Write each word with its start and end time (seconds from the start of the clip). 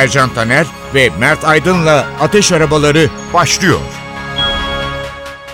Ercan 0.00 0.34
Taner 0.34 0.66
ve 0.94 1.10
Mert 1.18 1.44
Aydın'la 1.44 2.06
Ateş 2.20 2.52
Arabaları 2.52 3.10
başlıyor. 3.34 3.80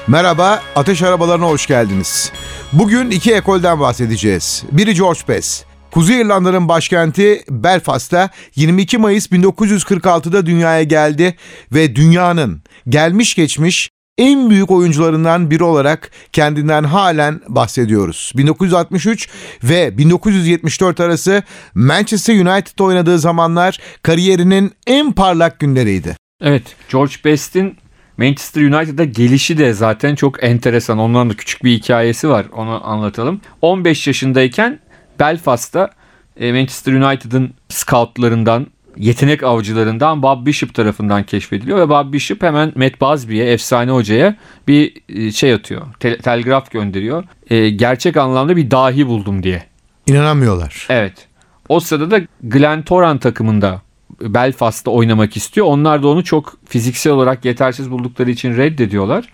Merhaba, 0.06 0.62
Ateş 0.76 1.02
Arabalarına 1.02 1.46
hoş 1.46 1.66
geldiniz. 1.66 2.32
Bugün 2.72 3.10
iki 3.10 3.34
ekolden 3.34 3.80
bahsedeceğiz. 3.80 4.64
Biri 4.72 4.94
George 4.94 5.20
Best. 5.28 5.64
Kuzey 5.90 6.20
İrlanda'nın 6.20 6.68
başkenti 6.68 7.44
Belfast'ta 7.50 8.30
22 8.56 8.98
Mayıs 8.98 9.26
1946'da 9.26 10.46
dünyaya 10.46 10.82
geldi 10.82 11.36
ve 11.72 11.96
dünyanın 11.96 12.62
gelmiş 12.88 13.34
geçmiş 13.34 13.90
en 14.18 14.50
büyük 14.50 14.70
oyuncularından 14.70 15.50
biri 15.50 15.64
olarak 15.64 16.10
kendinden 16.32 16.84
halen 16.84 17.40
bahsediyoruz. 17.48 18.32
1963 18.36 19.28
ve 19.64 19.98
1974 19.98 21.00
arası 21.00 21.42
Manchester 21.74 22.34
United'da 22.34 22.84
oynadığı 22.84 23.18
zamanlar 23.18 23.78
kariyerinin 24.02 24.72
en 24.86 25.12
parlak 25.12 25.58
günleriydi. 25.58 26.16
Evet, 26.40 26.76
George 26.92 27.14
Best'in 27.24 27.76
Manchester 28.16 28.62
United'a 28.62 29.04
gelişi 29.04 29.58
de 29.58 29.72
zaten 29.72 30.14
çok 30.14 30.44
enteresan. 30.44 30.98
Ondan 30.98 31.30
da 31.30 31.34
küçük 31.34 31.64
bir 31.64 31.72
hikayesi 31.72 32.28
var. 32.28 32.46
Onu 32.52 32.88
anlatalım. 32.88 33.40
15 33.62 34.06
yaşındayken 34.06 34.80
Belfast'ta 35.20 35.90
e, 36.36 36.52
Manchester 36.52 36.92
United'ın 36.92 37.54
scoutlarından 37.68 38.66
yetenek 38.98 39.42
avcılarından 39.42 40.22
Bob 40.22 40.46
Bishop 40.46 40.74
tarafından 40.74 41.22
keşfediliyor 41.22 41.78
ve 41.78 41.88
Bob 41.88 42.12
Bishop 42.12 42.42
hemen 42.42 42.72
Matt 42.76 43.00
Busby'ye, 43.00 43.52
efsane 43.52 43.90
hocaya 43.90 44.36
bir 44.68 44.92
e, 45.08 45.32
şey 45.32 45.52
atıyor. 45.52 45.82
Te- 46.00 46.18
telgraf 46.18 46.70
gönderiyor. 46.70 47.24
E, 47.50 47.70
gerçek 47.70 48.16
anlamda 48.16 48.56
bir 48.56 48.70
dahi 48.70 49.06
buldum 49.06 49.42
diye. 49.42 49.62
İnanamıyorlar. 50.06 50.86
Evet. 50.90 51.28
O 51.68 51.80
sırada 51.80 52.10
da 52.10 52.20
Glentoran 52.42 53.18
takımında 53.18 53.82
Belfast'ta 54.20 54.90
oynamak 54.90 55.36
istiyor. 55.36 55.66
Onlar 55.66 56.02
da 56.02 56.08
onu 56.08 56.24
çok 56.24 56.56
fiziksel 56.64 57.12
olarak 57.12 57.44
yetersiz 57.44 57.90
buldukları 57.90 58.30
için 58.30 58.56
reddediyorlar. 58.56 59.32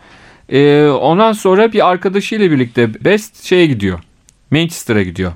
E, 0.49 0.87
ondan 0.87 1.33
sonra 1.33 1.73
bir 1.73 1.89
arkadaşıyla 1.89 2.51
birlikte 2.51 3.05
Best 3.05 3.45
şeye 3.45 3.67
gidiyor. 3.67 4.01
Manchester'a 4.51 5.03
gidiyor. 5.03 5.33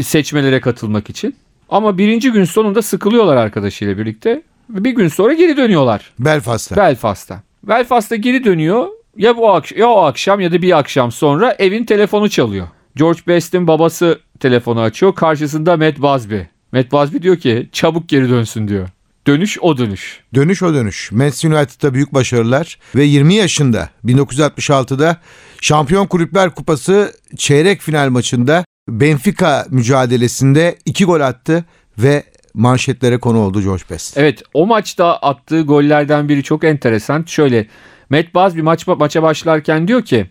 Seçmelere 0.00 0.60
katılmak 0.60 1.10
için. 1.10 1.36
Ama 1.70 1.98
birinci 1.98 2.32
gün 2.32 2.44
sonunda 2.44 2.82
sıkılıyorlar 2.82 3.36
arkadaşıyla 3.36 3.98
birlikte. 3.98 4.42
Bir 4.68 4.90
gün 4.90 5.08
sonra 5.08 5.32
geri 5.32 5.56
dönüyorlar. 5.56 6.12
Belfast'ta. 6.18 6.76
Belfast'a. 6.76 7.42
Belfast'a 7.62 8.16
geri 8.16 8.44
dönüyor. 8.44 8.86
Ya 9.16 9.36
bu 9.36 9.50
akşam 9.50 9.78
ya 9.78 9.88
o 9.88 10.02
akşam 10.02 10.40
ya 10.40 10.52
da 10.52 10.62
bir 10.62 10.78
akşam 10.78 11.12
sonra 11.12 11.56
evin 11.58 11.84
telefonu 11.84 12.30
çalıyor. 12.30 12.68
George 12.96 13.20
Best'in 13.26 13.66
babası 13.66 14.18
telefonu 14.40 14.80
açıyor. 14.80 15.14
Karşısında 15.14 15.76
Matt 15.76 15.98
Busby. 15.98 16.38
Matt 16.72 16.92
Busby 16.92 17.18
diyor 17.18 17.36
ki 17.36 17.68
çabuk 17.72 18.08
geri 18.08 18.30
dönsün 18.30 18.68
diyor. 18.68 18.88
Dönüş 19.26 19.58
o 19.60 19.78
dönüş. 19.78 20.20
Dönüş 20.34 20.62
o 20.62 20.74
dönüş. 20.74 21.12
Manchester 21.12 21.50
United'da 21.50 21.94
büyük 21.94 22.14
başarılar 22.14 22.78
ve 22.94 23.04
20 23.04 23.34
yaşında 23.34 23.90
1966'da 24.04 25.16
Şampiyon 25.60 26.06
Kulüpler 26.06 26.50
Kupası 26.50 27.12
çeyrek 27.36 27.80
final 27.80 28.08
maçında 28.10 28.64
Benfica 28.88 29.66
mücadelesinde 29.70 30.76
iki 30.84 31.04
gol 31.04 31.20
attı 31.20 31.64
ve 31.98 32.24
manşetlere 32.54 33.18
konu 33.18 33.38
oldu 33.38 33.62
George 33.62 33.82
Best. 33.90 34.18
Evet 34.18 34.42
o 34.54 34.66
maçta 34.66 35.16
attığı 35.16 35.62
gollerden 35.62 36.28
biri 36.28 36.42
çok 36.42 36.64
enteresan. 36.64 37.24
Şöyle 37.26 37.66
Matt 38.10 38.34
Busby 38.34 38.60
maç, 38.60 38.86
maça 38.86 39.22
başlarken 39.22 39.88
diyor 39.88 40.02
ki 40.04 40.26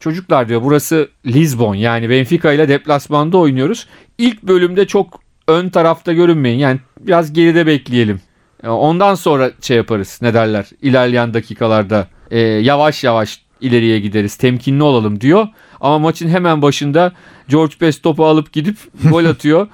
çocuklar 0.00 0.48
diyor 0.48 0.62
burası 0.62 1.08
Lisbon 1.26 1.74
yani 1.74 2.10
Benfica 2.10 2.52
ile 2.52 2.68
deplasmanda 2.68 3.38
oynuyoruz. 3.38 3.86
İlk 4.18 4.42
bölümde 4.42 4.86
çok 4.86 5.20
ön 5.48 5.68
tarafta 5.68 6.12
görünmeyin 6.12 6.58
yani 6.58 6.80
biraz 7.00 7.32
geride 7.32 7.66
bekleyelim. 7.66 8.20
Ondan 8.62 9.14
sonra 9.14 9.50
şey 9.60 9.76
yaparız 9.76 10.18
ne 10.22 10.34
derler 10.34 10.66
ilerleyen 10.82 11.34
dakikalarda 11.34 12.08
e, 12.30 12.38
yavaş 12.40 13.04
yavaş 13.04 13.45
ileriye 13.60 14.00
gideriz 14.00 14.36
temkinli 14.36 14.82
olalım 14.82 15.20
diyor. 15.20 15.48
Ama 15.80 15.98
maçın 15.98 16.28
hemen 16.28 16.62
başında 16.62 17.12
George 17.48 17.74
Best 17.80 18.02
topu 18.02 18.26
alıp 18.26 18.52
gidip 18.52 18.76
gol 19.10 19.24
atıyor. 19.24 19.68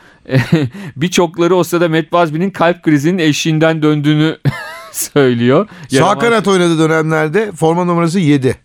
Birçokları 0.97 1.57
o 1.57 1.65
sırada 1.65 1.89
Matt 1.89 2.13
Busby'nin 2.13 2.51
kalp 2.51 2.83
krizinin 2.83 3.19
eşiğinden 3.19 3.83
döndüğünü 3.83 4.39
söylüyor. 4.93 5.69
Sağ 5.89 6.19
kanat 6.19 6.49
oynadığı 6.49 6.79
dönemlerde 6.79 7.53
forma 7.53 7.85
numarası 7.85 8.19
7. 8.19 8.57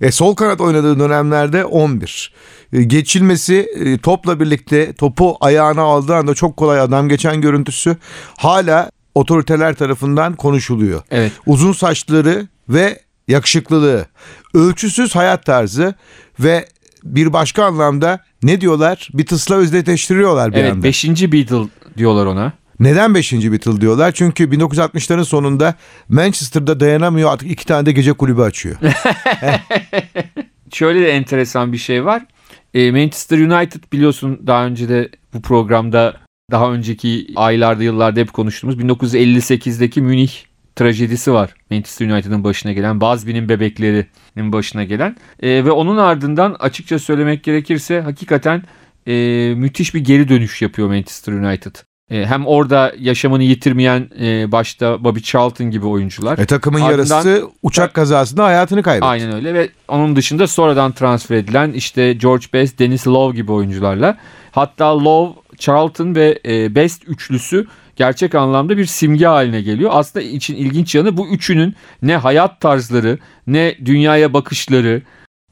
E, 0.00 0.10
sol 0.10 0.34
kanat 0.34 0.60
oynadığı 0.60 0.98
dönemlerde 0.98 1.64
11. 1.64 2.32
E, 2.72 2.82
geçilmesi 2.82 3.54
e, 3.54 3.98
topla 3.98 4.40
birlikte 4.40 4.92
topu 4.92 5.36
ayağına 5.40 5.82
aldığı 5.82 6.14
anda 6.14 6.34
çok 6.34 6.56
kolay 6.56 6.80
adam 6.80 7.08
geçen 7.08 7.40
görüntüsü 7.40 7.96
hala 8.38 8.90
otoriteler 9.14 9.74
tarafından 9.74 10.34
konuşuluyor. 10.34 11.02
Evet. 11.10 11.32
Uzun 11.46 11.72
saçları 11.72 12.48
ve 12.68 12.98
yakışıklılığı, 13.28 14.06
ölçüsüz 14.54 15.16
hayat 15.16 15.46
tarzı 15.46 15.94
ve 16.40 16.68
bir 17.04 17.32
başka 17.32 17.64
anlamda 17.64 18.20
ne 18.42 18.60
diyorlar? 18.60 19.08
Beatles'la 19.14 19.54
özdeşleştiriyorlar 19.54 20.52
bir 20.52 20.56
Evet 20.56 20.72
anda. 20.72 20.84
5. 20.84 21.04
Beatle 21.04 21.68
diyorlar 21.96 22.26
ona. 22.26 22.52
Neden 22.80 23.14
5. 23.14 23.32
Beatle 23.32 23.80
diyorlar? 23.80 24.12
Çünkü 24.12 24.44
1960'ların 24.44 25.24
sonunda 25.24 25.74
Manchester'da 26.08 26.80
dayanamıyor 26.80 27.32
artık 27.32 27.50
iki 27.50 27.66
tane 27.66 27.86
de 27.86 27.92
gece 27.92 28.12
kulübü 28.12 28.42
açıyor. 28.42 28.76
Şöyle 30.72 31.00
de 31.00 31.10
enteresan 31.10 31.72
bir 31.72 31.78
şey 31.78 32.04
var. 32.04 32.26
E, 32.74 32.90
Manchester 32.90 33.38
United 33.38 33.82
biliyorsun 33.92 34.40
daha 34.46 34.66
önce 34.66 34.88
de 34.88 35.08
bu 35.34 35.42
programda 35.42 36.16
daha 36.50 36.72
önceki 36.72 37.26
aylarda 37.36 37.82
yıllarda 37.82 38.20
hep 38.20 38.32
konuştuğumuz 38.32 38.78
1958'deki 38.78 40.00
Münih 40.02 40.32
trajedisi 40.76 41.32
var. 41.32 41.54
Manchester 41.70 42.10
United'ın 42.10 42.44
başına 42.44 42.72
gelen 42.72 43.00
Busby'nin 43.00 43.48
bebeklerinin 43.48 44.52
başına 44.52 44.84
gelen 44.84 45.16
E, 45.42 45.64
ve 45.64 45.70
onun 45.70 45.96
ardından 45.96 46.56
açıkça 46.58 46.98
söylemek 46.98 47.44
gerekirse 47.44 48.00
hakikaten 48.00 48.62
e, 49.08 49.12
müthiş 49.56 49.94
bir 49.94 50.00
geri 50.00 50.28
dönüş 50.28 50.62
yapıyor 50.62 50.88
Manchester 50.88 51.32
United. 51.32 51.74
E, 52.10 52.26
hem 52.26 52.46
orada 52.46 52.92
yaşamını 52.98 53.42
yitirmeyen 53.42 54.08
e, 54.20 54.52
başta 54.52 55.04
Bobby 55.04 55.20
Charlton 55.20 55.70
gibi 55.70 55.86
oyuncular. 55.86 56.38
E, 56.38 56.46
takımın 56.46 56.80
Ardından- 56.80 56.90
yarısı 56.90 57.48
uçak 57.62 57.94
kazasında 57.94 58.44
hayatını 58.44 58.82
kaybetti. 58.82 59.06
Aynen 59.06 59.34
öyle 59.34 59.54
ve 59.54 59.68
onun 59.88 60.16
dışında 60.16 60.46
sonradan 60.46 60.92
transfer 60.92 61.36
edilen 61.36 61.72
işte 61.72 62.12
George 62.12 62.46
Best, 62.52 62.78
Dennis 62.78 63.06
Love 63.06 63.36
gibi 63.36 63.52
oyuncularla. 63.52 64.18
Hatta 64.52 65.04
Love, 65.04 65.32
Charlton 65.58 66.14
ve 66.14 66.38
e, 66.46 66.74
Best 66.74 67.08
üçlüsü 67.08 67.66
gerçek 67.96 68.34
anlamda 68.34 68.76
bir 68.76 68.86
simge 68.86 69.26
haline 69.26 69.62
geliyor. 69.62 69.90
Aslında 69.94 70.24
için 70.24 70.56
ilginç 70.56 70.94
yanı 70.94 71.16
bu 71.16 71.28
üçünün 71.28 71.74
ne 72.02 72.16
hayat 72.16 72.60
tarzları 72.60 73.18
ne 73.46 73.74
dünyaya 73.84 74.32
bakışları 74.32 75.02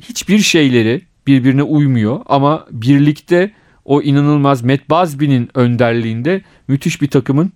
hiçbir 0.02 0.38
şeyleri 0.38 1.02
birbirine 1.26 1.62
uymuyor 1.62 2.20
ama 2.26 2.66
birlikte 2.70 3.52
o 3.84 4.02
inanılmaz 4.02 4.62
Matt 4.62 4.90
Busby'nin 4.90 5.48
önderliğinde 5.54 6.42
müthiş 6.68 7.02
bir 7.02 7.10
takımın 7.10 7.52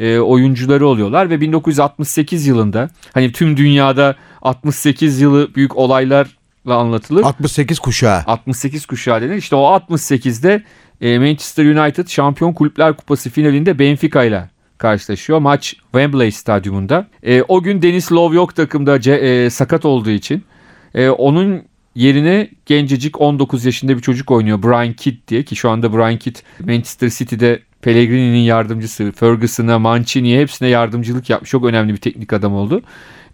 e, 0.00 0.18
oyuncuları 0.18 0.86
oluyorlar 0.86 1.30
ve 1.30 1.40
1968 1.40 2.46
yılında 2.46 2.90
hani 3.14 3.32
tüm 3.32 3.56
dünyada 3.56 4.16
68 4.42 5.20
yılı 5.20 5.54
büyük 5.54 5.76
olaylarla 5.76 6.26
anlatılır. 6.66 7.22
68 7.22 7.78
kuşağı. 7.78 8.22
68 8.26 8.86
kuşağı 8.86 9.22
denir. 9.22 9.36
İşte 9.36 9.56
o 9.56 9.62
68'de 9.62 10.62
e, 11.00 11.18
Manchester 11.18 11.64
United 11.64 12.08
Şampiyon 12.08 12.52
Kulüpler 12.52 12.96
Kupası 12.96 13.30
finalinde 13.30 13.78
Benfica 13.78 14.24
ile 14.24 14.50
karşılaşıyor. 14.78 15.38
Maç 15.38 15.74
Wembley 15.82 16.30
Stadyumunda. 16.30 17.06
E, 17.22 17.42
o 17.42 17.62
gün 17.62 17.82
Dennis 17.82 18.12
Love 18.12 18.36
yok 18.36 18.56
takımda 18.56 19.10
e, 19.12 19.50
sakat 19.50 19.84
olduğu 19.84 20.10
için. 20.10 20.44
Onun 21.18 21.62
yerine 21.94 22.50
gencecik 22.66 23.20
19 23.20 23.64
yaşında 23.64 23.96
bir 23.96 24.02
çocuk 24.02 24.30
oynuyor 24.30 24.62
Brian 24.62 24.92
Kidd 24.92 25.28
diye 25.28 25.42
ki 25.42 25.56
şu 25.56 25.70
anda 25.70 25.92
Brian 25.92 26.16
Kidd 26.16 26.36
Manchester 26.60 27.08
City'de 27.08 27.60
Pellegrini'nin 27.82 28.38
yardımcısı. 28.38 29.12
Ferguson'a, 29.12 29.78
Mancini'ye 29.78 30.40
hepsine 30.40 30.68
yardımcılık 30.68 31.30
yapmış. 31.30 31.50
Çok 31.50 31.64
önemli 31.64 31.92
bir 31.92 31.98
teknik 31.98 32.32
adam 32.32 32.54
oldu. 32.54 32.82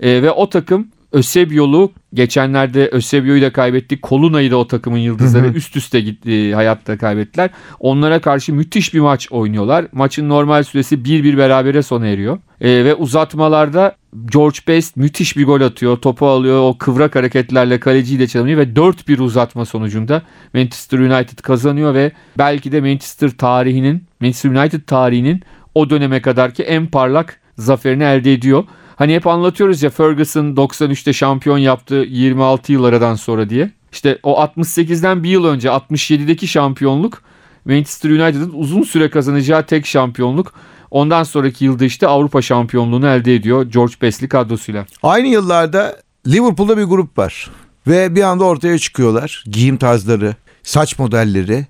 E, 0.00 0.22
ve 0.22 0.30
o 0.30 0.48
takım 0.48 0.88
Ösebiol'u 1.12 1.92
geçenlerde 2.14 2.88
Ösebio'yu 2.88 3.42
da 3.42 3.52
kaybettik. 3.52 4.02
Koluna'yı 4.02 4.50
da 4.50 4.56
o 4.56 4.66
takımın 4.66 4.98
yıldızları 4.98 5.46
üst 5.48 5.76
üste 5.76 6.00
gitti, 6.00 6.54
hayatta 6.54 6.98
kaybettiler. 6.98 7.50
Onlara 7.80 8.20
karşı 8.20 8.54
müthiş 8.54 8.94
bir 8.94 9.00
maç 9.00 9.32
oynuyorlar. 9.32 9.86
Maçın 9.92 10.28
normal 10.28 10.62
süresi 10.62 10.96
1-1 10.96 11.36
berabere 11.36 11.82
sona 11.82 12.06
eriyor. 12.06 12.38
E, 12.60 12.84
ve 12.84 12.94
uzatmalarda 12.94 13.96
George 14.32 14.58
Best 14.68 14.96
müthiş 14.96 15.36
bir 15.36 15.46
gol 15.46 15.60
atıyor. 15.60 15.96
Topu 15.96 16.26
alıyor 16.26 16.60
o 16.60 16.78
kıvrak 16.78 17.14
hareketlerle 17.14 17.80
kaleciyle 17.80 18.26
çalınıyor 18.26 18.58
ve 18.58 18.64
4-1 18.64 19.20
uzatma 19.22 19.64
sonucunda 19.64 20.22
Manchester 20.54 20.98
United 20.98 21.38
kazanıyor 21.38 21.94
ve 21.94 22.12
belki 22.38 22.72
de 22.72 22.80
Manchester 22.80 23.30
tarihinin 23.30 24.04
Manchester 24.20 24.50
United 24.50 24.80
tarihinin 24.86 25.42
o 25.74 25.90
döneme 25.90 26.22
kadarki 26.22 26.62
en 26.62 26.86
parlak 26.86 27.40
zaferini 27.58 28.02
elde 28.02 28.32
ediyor. 28.32 28.64
Hani 29.02 29.14
hep 29.14 29.26
anlatıyoruz 29.26 29.82
ya 29.82 29.90
Ferguson 29.90 30.54
93'te 30.54 31.12
şampiyon 31.12 31.58
yaptı 31.58 31.94
26 31.94 32.72
yıl 32.72 32.84
aradan 32.84 33.14
sonra 33.14 33.50
diye. 33.50 33.70
İşte 33.92 34.18
o 34.22 34.42
68'den 34.44 35.22
bir 35.22 35.28
yıl 35.28 35.44
önce 35.44 35.68
67'deki 35.68 36.48
şampiyonluk 36.48 37.22
Manchester 37.64 38.10
United'ın 38.10 38.52
uzun 38.54 38.82
süre 38.82 39.10
kazanacağı 39.10 39.66
tek 39.66 39.86
şampiyonluk. 39.86 40.54
Ondan 40.90 41.22
sonraki 41.22 41.64
yılda 41.64 41.84
işte 41.84 42.06
Avrupa 42.06 42.42
şampiyonluğunu 42.42 43.06
elde 43.06 43.34
ediyor 43.34 43.62
George 43.62 43.94
Best'li 44.02 44.28
kadrosuyla. 44.28 44.86
Aynı 45.02 45.26
yıllarda 45.26 45.96
Liverpool'da 46.26 46.76
bir 46.76 46.84
grup 46.84 47.18
var. 47.18 47.50
Ve 47.86 48.14
bir 48.14 48.22
anda 48.22 48.44
ortaya 48.44 48.78
çıkıyorlar. 48.78 49.44
Giyim 49.46 49.76
tarzları, 49.76 50.34
saç 50.62 50.98
modelleri 50.98 51.66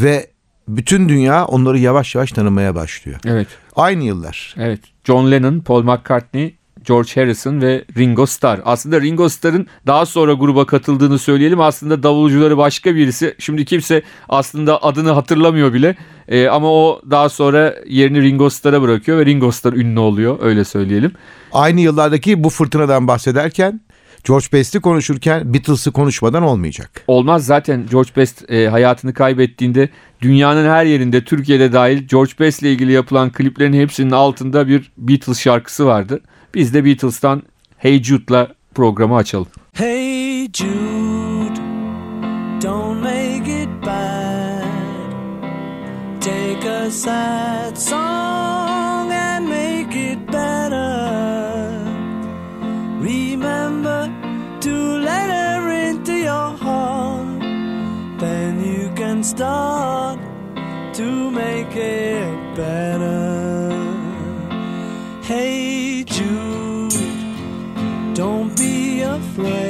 ve 0.00 0.30
bütün 0.68 1.08
dünya 1.08 1.44
onları 1.44 1.78
yavaş 1.78 2.14
yavaş 2.14 2.32
tanımaya 2.32 2.74
başlıyor. 2.74 3.20
Evet. 3.26 3.48
Aynı 3.76 4.04
yıllar. 4.04 4.54
Evet. 4.58 4.80
John 5.04 5.30
Lennon, 5.30 5.60
Paul 5.60 5.82
McCartney, 5.82 6.57
George 6.88 7.10
Harrison 7.14 7.60
ve 7.60 7.84
Ringo 7.98 8.26
Starr. 8.26 8.60
Aslında 8.64 9.00
Ringo 9.00 9.28
Starr'ın 9.28 9.66
daha 9.86 10.06
sonra 10.06 10.32
gruba 10.32 10.66
katıldığını 10.66 11.18
söyleyelim. 11.18 11.60
Aslında 11.60 12.02
davulcuları 12.02 12.56
başka 12.58 12.94
birisi. 12.94 13.34
Şimdi 13.38 13.64
kimse 13.64 14.02
aslında 14.28 14.82
adını 14.82 15.10
hatırlamıyor 15.10 15.72
bile. 15.72 15.96
Ee, 16.28 16.48
ama 16.48 16.72
o 16.72 17.02
daha 17.10 17.28
sonra 17.28 17.74
yerini 17.86 18.22
Ringo 18.22 18.50
Starr'a 18.50 18.82
bırakıyor 18.82 19.18
ve 19.18 19.26
Ringo 19.26 19.50
Starr 19.50 19.72
ünlü 19.72 20.00
oluyor. 20.00 20.38
Öyle 20.42 20.64
söyleyelim. 20.64 21.12
Aynı 21.52 21.80
yıllardaki 21.80 22.44
bu 22.44 22.50
fırtınadan 22.50 23.08
bahsederken 23.08 23.80
George 24.24 24.46
Best'i 24.52 24.80
konuşurken 24.80 25.54
Beatles'ı 25.54 25.92
konuşmadan 25.92 26.42
olmayacak. 26.42 26.90
Olmaz 27.06 27.46
zaten 27.46 27.86
George 27.90 28.10
Best 28.16 28.50
e, 28.50 28.68
hayatını 28.68 29.14
kaybettiğinde 29.14 29.88
dünyanın 30.22 30.68
her 30.68 30.84
yerinde 30.84 31.24
Türkiye'de 31.24 31.72
dahil 31.72 32.08
George 32.08 32.32
Best 32.40 32.62
ile 32.62 32.72
ilgili 32.72 32.92
yapılan 32.92 33.32
kliplerin 33.32 33.72
hepsinin 33.72 34.10
altında 34.10 34.68
bir 34.68 34.92
Beatles 34.98 35.40
şarkısı 35.40 35.86
vardı. 35.86 36.20
Biz 36.54 36.74
de 36.74 36.84
Beatles'tan 36.84 37.42
Hey 37.76 38.02
Jude'la 38.02 38.48
programı 38.74 39.16
açalım. 39.16 39.48
Hey 39.72 40.52
Jude, 40.52 41.56
don't 42.62 43.02
make 43.02 43.62
it 43.62 43.68
bad. 43.86 44.64
Take 46.20 46.70
a 46.70 46.90
sad 46.90 47.76
song 47.76 49.12
and 49.12 49.48
make 49.48 50.12
it 50.12 50.28
better. 50.28 51.70
Remember 53.02 54.08
to 54.60 54.70
let 55.04 55.30
her 55.30 55.88
into 55.90 56.12
your 56.12 56.56
heart. 56.58 57.42
Then 58.20 58.58
you 58.58 58.94
can 58.96 59.22
start 59.22 60.18
to 60.96 61.30
make 61.30 61.76
it 61.76 62.56
better. 62.56 62.97
flame. 69.38 69.67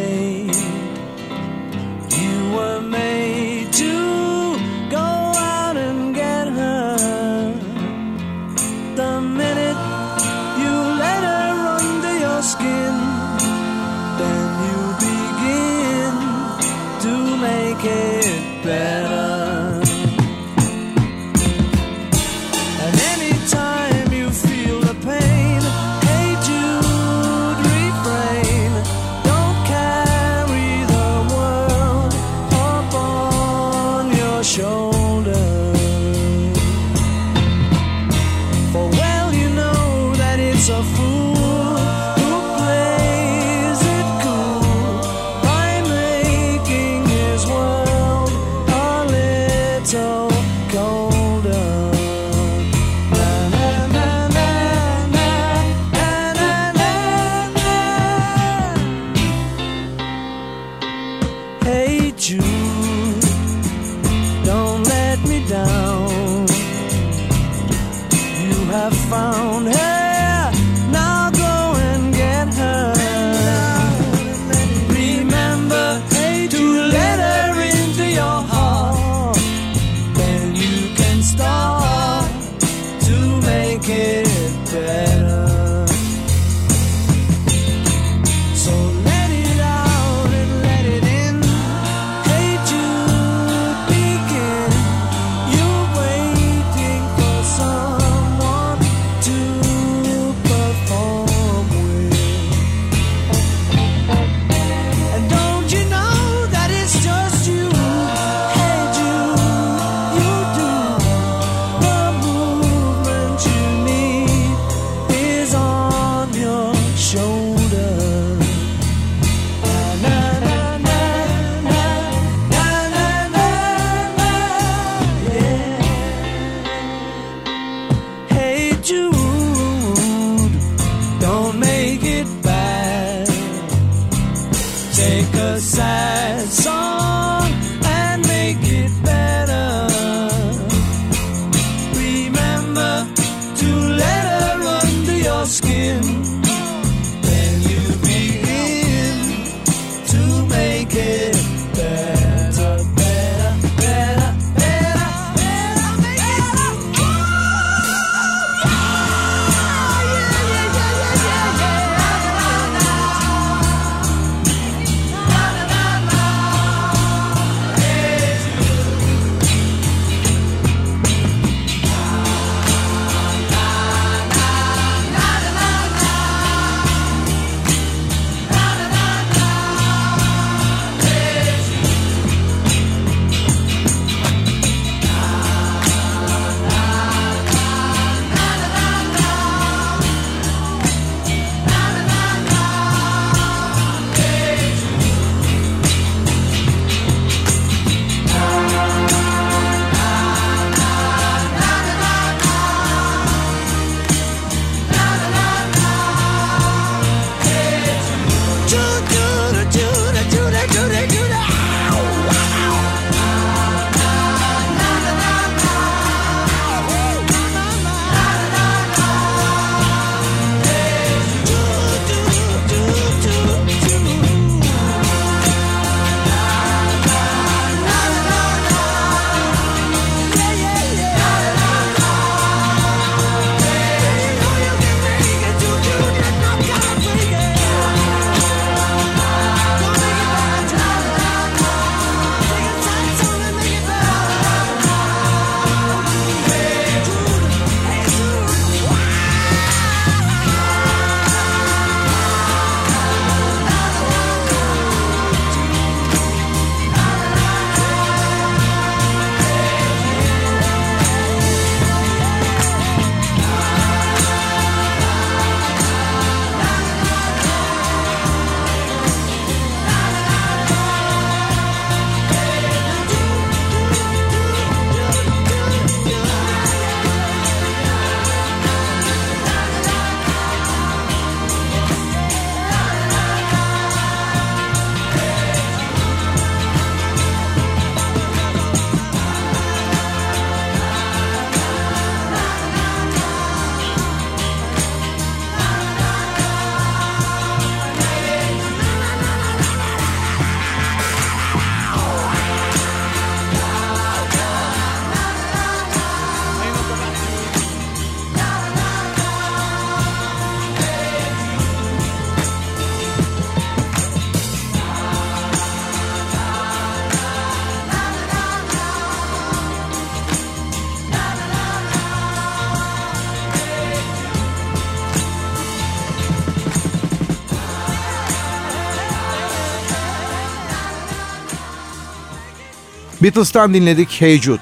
Beatles'tan 333.22 333.74
dinledik 333.74 334.20
Hey 334.20 334.40
Jude. 334.40 334.60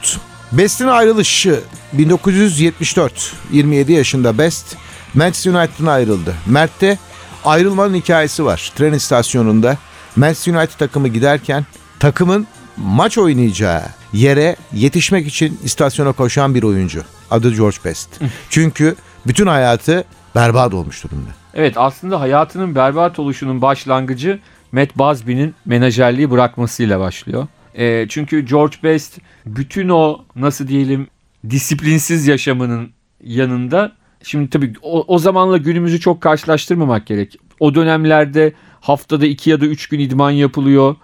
Best'in 0.53 0.87
ayrılışı 0.87 1.61
1974. 1.93 3.35
27 3.53 3.93
yaşında 3.93 4.39
Best 4.39 4.77
Manchester 5.15 5.53
United'dan 5.53 5.87
ayrıldı. 5.87 6.35
Mert'te 6.47 6.99
ayrılmanın 7.45 7.95
hikayesi 7.95 8.45
var. 8.45 8.73
Tren 8.77 8.93
istasyonunda 8.93 9.77
Manchester 10.17 10.55
United 10.55 10.79
takımı 10.79 11.09
giderken 11.09 11.67
takımın 11.99 12.47
maç 12.77 13.19
oynayacağı 13.19 13.83
yere 14.13 14.57
yetişmek 14.73 15.27
için 15.27 15.59
istasyona 15.65 16.13
koşan 16.13 16.55
bir 16.55 16.63
oyuncu. 16.63 17.03
Adı 17.31 17.55
George 17.55 17.77
Best. 17.85 18.09
Çünkü 18.51 18.95
bütün 19.27 19.47
hayatı 19.47 20.05
berbat 20.35 20.75
olmuş 20.75 21.05
durumda. 21.05 21.31
Evet 21.55 21.75
aslında 21.77 22.21
hayatının 22.21 22.75
berbat 22.75 23.19
oluşunun 23.19 23.63
başlangıcı 23.63 24.39
Matt 24.73 24.97
Busby'nin 24.97 25.55
menajerliği 25.67 26.31
bırakmasıyla 26.31 27.01
başlıyor. 27.01 27.47
E, 27.79 28.07
çünkü 28.09 28.41
George 28.47 28.77
Best 28.83 29.19
bütün 29.47 29.89
o 29.89 30.25
nasıl 30.37 30.69
diyelim 30.69 31.07
disiplinsiz 31.51 32.27
yaşamının 32.27 32.91
yanında 33.25 33.93
şimdi 34.23 34.51
tabii 34.51 34.73
o, 34.83 35.05
o 35.09 35.19
zamanla 35.19 35.57
günümüzü 35.57 36.01
çok 36.01 36.21
karşılaştırmamak 36.21 37.07
gerek. 37.07 37.37
O 37.61 37.75
dönemlerde 37.75 38.53
haftada 38.81 39.27
iki 39.27 39.51
ya 39.51 39.61
da 39.61 39.67
üç 39.67 39.89
gün 39.89 39.99
idman 39.99 40.31
yapılıyor. 40.31 40.97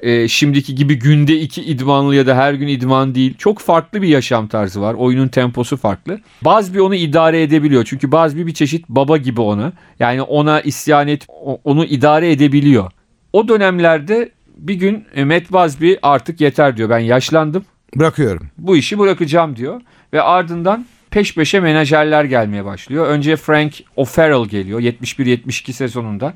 E, 0.00 0.28
şimdiki 0.28 0.74
gibi 0.74 0.98
günde 0.98 1.40
iki 1.40 1.62
idmanlı 1.62 2.14
ya 2.14 2.26
da 2.26 2.36
her 2.36 2.54
gün 2.54 2.68
idman 2.68 3.14
değil. 3.14 3.34
Çok 3.38 3.58
farklı 3.58 4.02
bir 4.02 4.08
yaşam 4.08 4.48
tarzı 4.48 4.80
var. 4.80 4.94
Oyunun 4.94 5.28
temposu 5.28 5.76
farklı. 5.76 6.20
Busby 6.44 6.80
onu 6.80 6.94
idare 6.94 7.42
edebiliyor. 7.42 7.84
Çünkü 7.84 8.12
Busby 8.12 8.46
bir 8.46 8.54
çeşit 8.54 8.88
baba 8.88 9.16
gibi 9.16 9.40
ona. 9.40 9.72
Yani 9.98 10.22
ona 10.22 10.60
isyan 10.60 11.08
et, 11.08 11.26
onu 11.64 11.84
idare 11.84 12.32
edebiliyor. 12.32 12.90
O 13.32 13.48
dönemlerde 13.48 14.30
bir 14.68 14.74
gün 14.74 15.04
e, 15.14 15.24
Matt 15.24 15.52
Busby 15.52 15.92
artık 16.02 16.40
yeter 16.40 16.76
diyor. 16.76 16.90
Ben 16.90 16.98
yaşlandım. 16.98 17.64
Bırakıyorum. 17.96 18.46
Bu 18.58 18.76
işi 18.76 18.98
bırakacağım 18.98 19.56
diyor. 19.56 19.80
Ve 20.12 20.22
ardından 20.22 20.86
peş 21.10 21.34
peşe 21.34 21.60
menajerler 21.60 22.24
gelmeye 22.24 22.64
başlıyor. 22.64 23.06
Önce 23.06 23.36
Frank 23.36 23.72
O'Farrell 23.96 24.44
geliyor 24.48 24.80
71-72 24.80 25.72
sezonunda. 25.72 26.34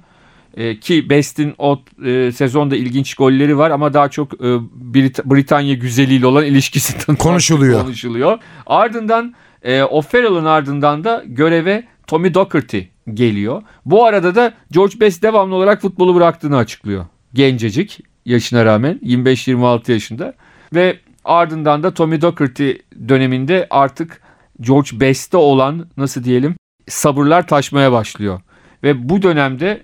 Ee, 0.57 0.81
ki 0.81 1.11
Best'in 1.11 1.55
o 1.59 1.83
e, 2.05 2.33
sezonda 2.33 2.77
ilginç 2.77 3.15
golleri 3.15 3.59
var 3.59 3.71
ama 3.71 3.95
daha 3.95 4.09
çok 4.09 4.35
e, 4.35 4.45
Brit- 4.93 5.35
Britanya 5.35 5.75
güzeliyle 5.75 6.27
olan 6.27 6.45
ilişkisinden 6.45 7.17
Konuşuluyor. 7.17 7.83
konuşuluyor. 7.83 8.39
Ardından 8.67 9.35
e, 9.63 9.83
O'Farrell'ın 9.83 10.45
ardından 10.45 11.05
da 11.05 11.25
göreve 11.27 11.85
Tommy 12.07 12.35
Docherty 12.35 12.79
geliyor. 13.15 13.63
Bu 13.85 14.05
arada 14.07 14.35
da 14.35 14.55
George 14.71 15.01
Best 15.01 15.23
devamlı 15.23 15.55
olarak 15.55 15.81
futbolu 15.83 16.15
bıraktığını 16.15 16.57
açıklıyor. 16.57 17.07
Gencecik 17.35 18.01
yaşına 18.25 18.65
rağmen 18.65 19.01
25-26 19.03 19.93
yaşında 19.93 20.35
ve 20.75 20.99
ardından 21.25 21.83
da 21.83 21.95
Tommy 21.95 22.23
Docherty 22.23 22.71
döneminde 23.09 23.67
artık 23.71 24.21
George 24.61 25.01
Best'te 25.01 25.37
olan 25.37 25.87
nasıl 25.97 26.25
diyelim 26.25 26.55
sabırlar 26.89 27.47
taşmaya 27.47 27.93
başlıyor. 27.93 28.41
Ve 28.83 29.09
bu 29.09 29.23
dönemde 29.23 29.83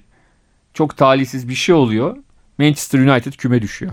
çok 0.75 0.97
talihsiz 0.97 1.49
bir 1.49 1.54
şey 1.54 1.75
oluyor. 1.75 2.16
Manchester 2.59 2.99
United 2.99 3.32
küme 3.32 3.62
düşüyor. 3.62 3.92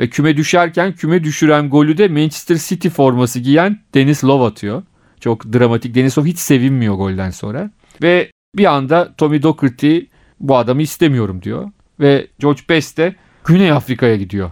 Ve 0.00 0.10
küme 0.10 0.36
düşerken 0.36 0.92
küme 0.92 1.24
düşüren 1.24 1.70
golü 1.70 1.98
de 1.98 2.08
Manchester 2.08 2.56
City 2.56 2.88
forması 2.88 3.40
giyen 3.40 3.80
Dennis 3.94 4.24
Love 4.24 4.44
atıyor. 4.44 4.82
Çok 5.20 5.52
dramatik. 5.52 5.94
Dennis 5.94 6.18
Love 6.18 6.28
hiç 6.28 6.38
sevinmiyor 6.38 6.94
golden 6.94 7.30
sonra. 7.30 7.70
Ve 8.02 8.30
bir 8.56 8.64
anda 8.64 9.14
Tommy 9.18 9.42
Docherty 9.42 9.98
bu 10.40 10.56
adamı 10.56 10.82
istemiyorum 10.82 11.42
diyor. 11.42 11.70
Ve 12.00 12.26
George 12.38 12.60
Best 12.68 12.98
de 12.98 13.16
Güney 13.46 13.72
Afrika'ya 13.72 14.16
gidiyor. 14.16 14.50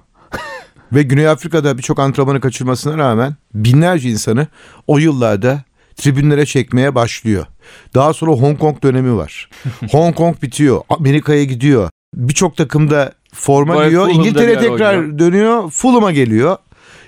Ve 0.92 1.02
Güney 1.02 1.28
Afrika'da 1.28 1.78
birçok 1.78 1.98
antrenmanı 1.98 2.40
kaçırmasına 2.40 2.98
rağmen 2.98 3.34
binlerce 3.54 4.10
insanı 4.10 4.46
o 4.86 4.98
yıllarda 4.98 5.62
tribünlere 5.96 6.46
çekmeye 6.46 6.94
başlıyor. 6.94 7.46
Daha 7.94 8.12
sonra 8.12 8.32
Hong 8.32 8.58
Kong 8.58 8.82
dönemi 8.82 9.16
var. 9.16 9.48
Hong 9.90 10.16
Kong 10.16 10.42
bitiyor. 10.42 10.80
Amerika'ya 10.88 11.44
gidiyor. 11.44 11.90
Birçok 12.14 12.56
takımda 12.56 13.12
forma 13.32 13.84
giyiyor. 13.84 14.06
Fulham'da 14.06 14.28
İngiltere 14.28 14.58
tekrar 14.58 14.96
oynuyor. 14.96 15.18
dönüyor. 15.18 15.70
Fulham'a 15.70 16.12
geliyor. 16.12 16.56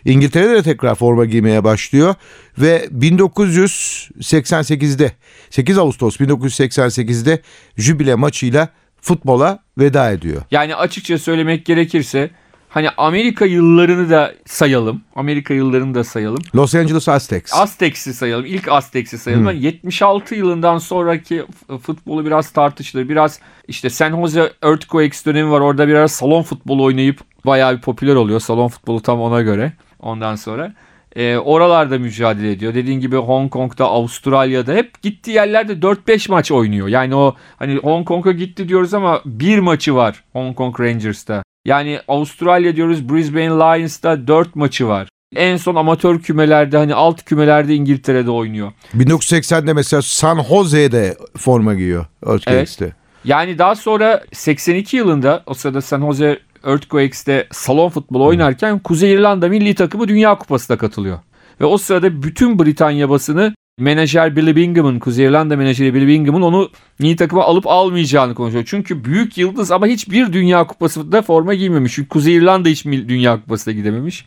İngiltere'de 0.05 0.55
de 0.55 0.63
tekrar 0.63 0.95
forma 0.95 1.25
giymeye 1.25 1.65
başlıyor 1.65 2.15
ve 2.59 2.89
1988'de 2.99 5.13
8 5.51 5.79
Ağustos 5.79 6.17
1988'de 6.17 7.43
jübile 7.77 8.15
maçıyla 8.15 8.69
futbola 9.07 9.59
veda 9.79 10.11
ediyor. 10.11 10.43
Yani 10.51 10.75
açıkça 10.75 11.19
söylemek 11.19 11.67
gerekirse 11.67 12.31
hani 12.69 12.91
Amerika 12.97 13.45
yıllarını 13.45 14.11
da 14.11 14.35
sayalım. 14.47 15.03
Amerika 15.17 15.55
yıllarını 15.55 15.95
da 15.95 16.05
sayalım. 16.05 16.43
Los 16.55 16.75
Angeles 16.75 17.09
Aztecs. 17.09 17.55
Aztecs'i 17.55 18.15
sayalım. 18.15 18.47
İlk 18.47 18.69
Aztecs'i 18.69 19.19
sayalım. 19.19 19.47
Yani 19.47 19.63
76 19.63 20.35
yılından 20.35 20.79
sonraki 20.79 21.45
futbolu 21.83 22.27
biraz 22.27 22.51
tartışılır. 22.51 23.09
Biraz 23.09 23.41
işte 23.69 23.91
San 23.91 24.11
Jose 24.11 24.53
Earthquakes 24.63 25.27
dönemi 25.27 25.51
var. 25.51 25.61
Orada 25.61 25.89
biraz 25.89 26.13
salon 26.13 26.43
futbolu 26.43 26.85
oynayıp 26.85 27.21
bayağı 27.47 27.77
bir 27.77 27.81
popüler 27.81 28.15
oluyor. 28.15 28.41
Salon 28.41 28.69
futbolu 28.69 29.03
tam 29.03 29.21
ona 29.21 29.43
göre. 29.43 29.73
Ondan 30.01 30.37
sonra. 30.37 30.75
Ee, 31.17 31.37
oralarda 31.37 31.99
mücadele 31.99 32.53
ediyor. 32.53 32.75
Dediğin 32.75 33.01
gibi 33.01 33.17
Hong 33.17 33.51
Kong'da, 33.51 33.85
Avustralya'da 33.85 34.73
hep 34.73 35.03
gittiği 35.03 35.31
yerlerde 35.31 35.73
4-5 35.73 36.31
maç 36.31 36.53
oynuyor. 36.53 36.89
Yani 36.89 37.15
o 37.15 37.35
hani 37.57 37.77
Hong 37.77 38.09
Kong'a 38.09 38.33
gitti 38.33 38.69
diyoruz 38.69 38.95
ama 38.95 39.21
bir 39.25 39.59
maçı 39.59 39.95
var 39.95 40.25
Hong 40.33 40.57
Kong 40.57 40.81
Rangers'ta. 40.81 41.43
Yani 41.65 42.01
Avustralya 42.09 42.77
diyoruz 42.77 43.09
Brisbane 43.09 43.51
Lions'ta 43.51 44.27
4 44.27 44.57
maçı 44.57 44.89
var. 44.89 45.09
En 45.37 45.57
son 45.57 45.75
amatör 45.75 46.21
kümelerde 46.21 46.77
hani 46.77 46.95
alt 46.95 47.25
kümelerde 47.25 47.75
İngiltere'de 47.75 48.31
oynuyor. 48.31 48.73
1980'de 48.95 49.73
mesela 49.73 50.03
San 50.03 50.43
Jose'de 50.43 51.17
forma 51.37 51.75
giyiyor 51.75 52.07
Earthquakes'te. 52.27 52.93
Yani 53.25 53.59
daha 53.59 53.75
sonra 53.75 54.25
82 54.33 54.97
yılında 54.97 55.43
o 55.47 55.55
sırada 55.55 55.81
San 55.81 56.01
Jose 56.01 56.39
Earthquakes'te 56.67 57.47
salon 57.53 57.89
futbolu 57.89 58.25
oynarken 58.25 58.79
Kuzey 58.79 59.13
İrlanda 59.13 59.49
milli 59.49 59.75
takımı 59.75 60.09
Dünya 60.09 60.39
Kupası'na 60.39 60.77
katılıyor. 60.77 61.19
Ve 61.61 61.65
o 61.65 61.79
sırada 61.79 62.23
bütün 62.23 62.59
Britanya 62.59 63.11
basını 63.11 63.55
menajer 63.79 64.37
Billy 64.37 64.57
Bingham'ın, 64.57 64.99
Kuzey 64.99 65.27
İrlanda 65.27 65.57
menajeri 65.57 65.95
Billy 65.95 66.07
Bingham'ın 66.07 66.43
onu 66.43 66.71
milli 66.99 67.17
takıma 67.17 67.45
alıp 67.45 67.67
almayacağını 67.67 68.35
konuşuyor. 68.35 68.65
Çünkü 68.67 69.05
büyük 69.05 69.39
yıldız 69.39 69.71
ama 69.71 69.87
hiçbir 69.87 70.33
Dünya 70.33 70.67
Kupası'nda 70.67 71.23
forma 71.23 71.55
giymemiş. 71.55 71.95
Çünkü 71.95 72.09
Kuzey 72.09 72.37
İrlanda 72.37 72.69
hiç 72.69 72.85
Dünya 72.85 73.41
Kupası'na 73.41 73.75
gidememiş. 73.75 74.25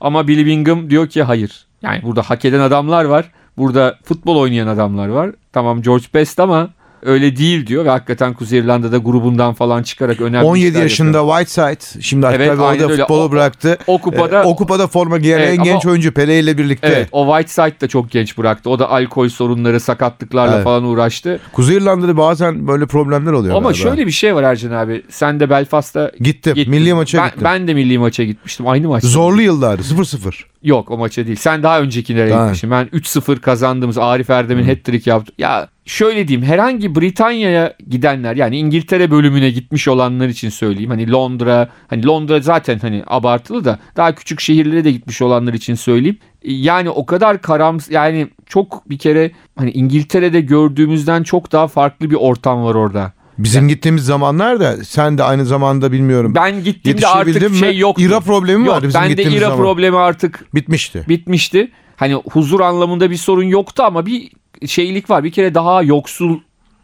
Ama 0.00 0.28
Billy 0.28 0.46
Bingham 0.46 0.90
diyor 0.90 1.08
ki 1.08 1.22
hayır. 1.22 1.66
Yani 1.82 2.02
burada 2.02 2.22
hak 2.22 2.44
eden 2.44 2.60
adamlar 2.60 3.04
var. 3.04 3.30
Burada 3.56 3.98
futbol 4.04 4.36
oynayan 4.36 4.66
adamlar 4.66 5.08
var. 5.08 5.30
Tamam 5.52 5.82
George 5.82 6.04
Best 6.14 6.40
ama 6.40 6.70
öyle 7.02 7.36
değil 7.36 7.66
diyor 7.66 7.84
ve 7.84 7.88
hakikaten 7.88 8.34
Kuzey 8.34 8.58
İrlanda'da 8.58 8.98
grubundan 8.98 9.54
falan 9.54 9.82
çıkarak 9.82 10.20
önemli 10.20 10.44
17 10.46 10.66
işler 10.68 10.82
yaşında 10.82 11.18
yapıyor. 11.18 11.38
Whiteside. 11.38 12.02
Şimdi 12.02 12.26
hatta 12.26 12.36
Evet, 12.36 12.50
aynen 12.50 12.62
orada 12.62 12.92
öyle. 12.92 13.02
futbolu 13.02 13.22
O- 13.22 13.30
bıraktı. 13.32 13.78
o 13.86 13.98
kupada- 13.98 14.42
Ee, 14.42 14.46
o 14.46 14.56
kupada 14.56 14.86
forma 14.86 15.18
giyen 15.18 15.38
Evet, 15.38 15.58
en 15.58 15.64
genç 15.64 15.86
oyuncu 15.86 16.12
Pele 16.12 16.38
ile 16.40 16.58
birlikte. 16.58 16.86
Evet 16.88 17.08
o 17.12 17.26
Whiteside 17.36 17.80
de 17.80 17.88
çok 17.88 18.10
genç 18.10 18.38
bıraktı. 18.38 18.70
O 18.70 18.78
da 18.78 18.90
alkol 18.90 19.28
sorunları, 19.28 19.80
sakatlıklarla 19.80 20.54
Evet. 20.54 20.64
falan 20.64 20.84
uğraştı. 20.84 21.40
Kuzey 21.52 21.76
İrlanda'da 21.76 22.16
bazen 22.16 22.68
böyle 22.68 22.86
problemler 22.86 23.32
oluyor 23.32 23.54
Ama 23.56 23.70
galiba. 23.70 23.88
şöyle 23.88 24.06
bir 24.06 24.12
şey 24.12 24.34
var 24.34 24.42
Ercan 24.42 24.70
abi. 24.70 25.02
Sen 25.10 25.40
de 25.40 25.50
Belfast'a 25.50 26.12
Gittim. 26.20 26.54
gittin. 26.54 26.70
Milli 26.70 26.94
maça 26.94 27.18
ben, 27.18 27.26
gittim. 27.26 27.42
Ben 27.44 27.68
de 27.68 27.74
milli 27.74 27.98
maça 27.98 28.24
gitmiştim. 28.24 28.66
Aynı 28.68 28.88
maç. 28.88 29.04
Zorlu 29.04 29.42
yıllardı 29.42 29.82
0-0. 29.82 30.44
Yok 30.62 30.90
o 30.90 30.98
maça 30.98 31.26
değil. 31.26 31.36
Sen 31.36 31.62
daha 31.62 31.80
öncekilere 31.80 32.30
Daha- 32.30 32.42
gitmişsin. 32.42 32.70
Ben 32.70 32.86
3-0 32.92 33.40
kazandığımız 33.40 33.98
Arif 33.98 34.30
Erdem'in 34.30 34.64
hat-trick 34.64 35.10
yaptı. 35.10 35.32
Ya 35.38 35.68
şöyle 35.84 36.28
diyeyim 36.28 36.48
herhangi 36.48 36.94
Britanya'ya 36.94 37.74
gidenler 37.90 38.36
yani 38.36 38.56
İngiltere 38.58 39.10
bölümüne 39.10 39.50
gitmiş 39.50 39.88
olanlar 39.88 40.28
için 40.28 40.48
söyleyeyim. 40.48 40.90
Hani 40.90 41.10
Londra 41.12 41.68
hani 41.88 42.06
Londra 42.06 42.40
zaten 42.40 42.78
hani 42.78 43.02
abartılı 43.06 43.64
da 43.64 43.78
daha 43.96 44.14
küçük 44.14 44.40
şehirlere 44.40 44.84
de 44.84 44.92
gitmiş 44.92 45.22
olanlar 45.22 45.52
için 45.54 45.74
söyleyeyim. 45.74 46.18
Yani 46.44 46.90
o 46.90 47.06
kadar 47.06 47.42
karams 47.42 47.90
yani 47.90 48.28
çok 48.46 48.90
bir 48.90 48.98
kere 48.98 49.30
hani 49.56 49.70
İngiltere'de 49.70 50.40
gördüğümüzden 50.40 51.22
çok 51.22 51.52
daha 51.52 51.68
farklı 51.68 52.10
bir 52.10 52.16
ortam 52.16 52.64
var 52.64 52.74
orada. 52.74 53.12
Bizim 53.44 53.68
gittiğimiz 53.68 54.04
zamanlar 54.04 54.60
da 54.60 54.84
sen 54.84 55.18
de 55.18 55.22
aynı 55.22 55.46
zamanda 55.46 55.92
bilmiyorum. 55.92 56.34
Ben 56.34 56.64
gittiğimde 56.64 57.06
artık 57.06 57.50
mi? 57.50 57.56
şey 57.56 57.78
yoktu. 57.78 58.02
İra 58.02 58.20
problemi 58.20 58.66
Yok, 58.66 58.74
vardı 58.76 58.88
bizim 58.88 59.00
bende 59.00 59.12
gittiğimiz 59.14 59.38
İra 59.38 59.44
zaman. 59.48 59.58
problemi 59.64 59.96
artık 59.96 60.54
Bitmişti. 60.54 61.04
bitmişti. 61.08 61.70
Hani 61.96 62.14
huzur 62.14 62.60
anlamında 62.60 63.10
bir 63.10 63.16
sorun 63.16 63.42
yoktu 63.44 63.82
ama 63.82 64.06
bir 64.06 64.30
şeylik 64.66 65.10
var. 65.10 65.24
Bir 65.24 65.32
kere 65.32 65.54
daha 65.54 65.82
yoksul 65.82 66.38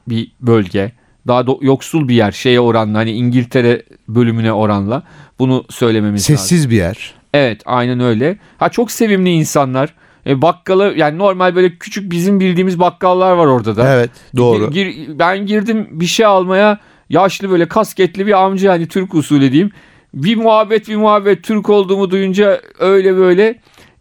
bir 0.09 0.33
bölge. 0.41 0.92
Daha 1.27 1.40
do- 1.40 1.64
yoksul 1.64 2.09
bir 2.09 2.14
yer 2.14 2.33
şeye 2.33 2.61
oranla 2.61 2.99
hani 2.99 3.11
İngiltere 3.11 3.83
bölümüne 4.09 4.53
oranla. 4.53 5.03
Bunu 5.38 5.64
söylememiz 5.71 6.23
lazım. 6.23 6.37
Sessiz 6.37 6.71
bir 6.71 6.77
yer. 6.77 7.14
Evet 7.35 7.62
aynen 7.66 8.01
öyle. 8.01 8.38
Ha 8.59 8.68
çok 8.68 8.90
sevimli 8.90 9.31
insanlar. 9.31 9.94
E, 10.29 10.43
bakkalı 10.43 10.95
yani 10.97 11.19
normal 11.19 11.55
böyle 11.55 11.77
küçük 11.77 12.11
bizim 12.12 12.41
bildiğimiz 12.41 12.79
bakkallar 12.79 13.33
var 13.33 13.47
orada 13.47 13.77
da. 13.77 13.95
Evet 13.95 14.11
doğru. 14.37 14.71
Gir- 14.71 14.87
gir- 14.88 15.19
ben 15.19 15.47
girdim 15.47 15.88
bir 15.91 16.07
şey 16.07 16.27
almaya 16.27 16.79
yaşlı 17.11 17.51
böyle 17.51 17.69
kasketli 17.69 18.27
bir 18.27 18.45
amca 18.45 18.73
hani 18.73 18.88
Türk 18.88 19.14
usulü 19.14 19.53
diyeyim. 19.53 19.71
bir 20.14 20.37
muhabbet 20.37 20.88
bir 20.88 20.97
muhabbet 20.97 21.43
Türk 21.43 21.71
olduğumu 21.71 22.11
duyunca 22.11 22.61
öyle 22.79 23.17
böyle. 23.17 23.59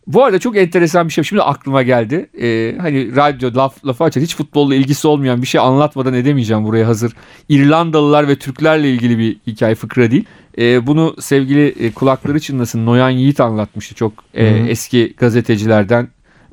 Bu 0.07 0.23
arada 0.23 0.39
çok 0.39 0.57
enteresan 0.57 1.07
bir 1.07 1.13
şey. 1.13 1.23
Şimdi 1.23 1.41
aklıma 1.41 1.83
geldi. 1.83 2.29
Ee, 2.41 2.75
hani 2.81 3.15
radyo 3.15 3.51
laf, 3.55 3.85
lafı 3.85 4.03
açar. 4.03 4.23
Hiç 4.23 4.35
futbolla 4.35 4.75
ilgisi 4.75 5.07
olmayan 5.07 5.41
bir 5.41 5.47
şey 5.47 5.61
anlatmadan 5.61 6.13
edemeyeceğim 6.13 6.65
buraya 6.65 6.87
hazır. 6.87 7.13
İrlandalılar 7.49 8.27
ve 8.27 8.35
Türklerle 8.35 8.89
ilgili 8.91 9.17
bir 9.19 9.37
hikaye 9.47 9.75
fıkra 9.75 10.11
değil. 10.11 10.25
Ee, 10.57 10.87
bunu 10.87 11.15
sevgili 11.19 11.67
e, 11.67 11.91
kulakları 11.91 12.39
çınlasın 12.39 12.85
Noyan 12.85 13.09
Yiğit 13.09 13.39
anlatmıştı. 13.39 13.95
Çok 13.95 14.13
e, 14.33 14.45
eski 14.45 15.13
gazetecilerden 15.17 16.07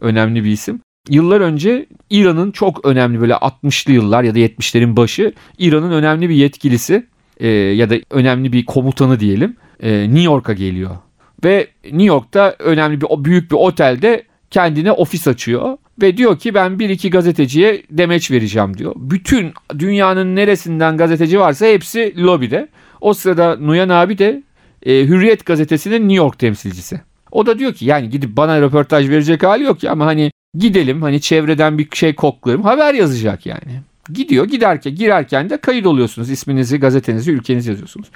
önemli 0.04 0.44
bir 0.44 0.50
isim. 0.50 0.80
Yıllar 1.08 1.40
önce 1.40 1.86
İran'ın 2.10 2.50
çok 2.50 2.86
önemli 2.86 3.20
böyle 3.20 3.32
60'lı 3.32 3.92
yıllar 3.92 4.22
ya 4.22 4.34
da 4.34 4.38
70'lerin 4.38 4.96
başı 4.96 5.32
İran'ın 5.58 5.92
önemli 5.92 6.28
bir 6.28 6.34
yetkilisi 6.34 7.06
e, 7.40 7.48
ya 7.48 7.90
da 7.90 7.94
önemli 8.10 8.52
bir 8.52 8.64
komutanı 8.64 9.20
diyelim 9.20 9.56
e, 9.80 10.02
New 10.02 10.22
York'a 10.22 10.52
geliyor. 10.52 10.96
Ve 11.44 11.66
New 11.84 12.04
York'ta 12.04 12.56
önemli 12.58 13.00
bir 13.00 13.24
büyük 13.24 13.50
bir 13.50 13.56
otelde 13.56 14.24
kendine 14.50 14.92
ofis 14.92 15.28
açıyor 15.28 15.78
ve 16.02 16.16
diyor 16.16 16.38
ki 16.38 16.54
ben 16.54 16.78
bir 16.78 16.88
iki 16.88 17.10
gazeteciye 17.10 17.82
demeç 17.90 18.30
vereceğim 18.30 18.78
diyor. 18.78 18.92
Bütün 18.96 19.52
dünyanın 19.78 20.36
neresinden 20.36 20.96
gazeteci 20.96 21.40
varsa 21.40 21.66
hepsi 21.66 22.14
lobide. 22.18 22.68
O 23.00 23.14
sırada 23.14 23.56
Nuyan 23.56 23.88
abi 23.88 24.18
de 24.18 24.42
e, 24.86 24.92
Hürriyet 24.92 25.46
gazetesinin 25.46 26.00
New 26.00 26.14
York 26.14 26.38
temsilcisi. 26.38 27.00
O 27.34 27.46
da 27.46 27.58
diyor 27.58 27.74
ki 27.74 27.84
yani 27.84 28.10
gidip 28.10 28.36
bana 28.36 28.60
röportaj 28.60 29.08
verecek 29.08 29.42
hali 29.42 29.64
yok 29.64 29.80
ki 29.80 29.90
ama 29.90 30.06
hani 30.06 30.30
gidelim 30.58 31.02
hani 31.02 31.20
çevreden 31.20 31.78
bir 31.78 31.88
şey 31.92 32.14
koklarım 32.14 32.62
haber 32.62 32.94
yazacak 32.94 33.46
yani. 33.46 33.80
Gidiyor 34.12 34.44
giderken 34.44 34.94
girerken 34.94 35.50
de 35.50 35.56
kayıt 35.56 35.86
oluyorsunuz 35.86 36.30
isminizi 36.30 36.78
gazetenizi 36.78 37.30
ülkenizi 37.30 37.70
yazıyorsunuz. 37.70 38.08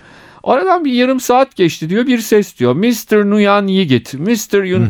Aradan 0.44 0.84
bir 0.84 0.92
yarım 0.92 1.20
saat 1.20 1.56
geçti 1.56 1.90
diyor 1.90 2.06
bir 2.06 2.18
ses 2.18 2.58
diyor 2.58 2.74
Mr. 2.74 3.30
Nuyan 3.30 3.66
Yigit 3.66 4.14
Mr. 4.14 4.62
Yun 4.62 4.88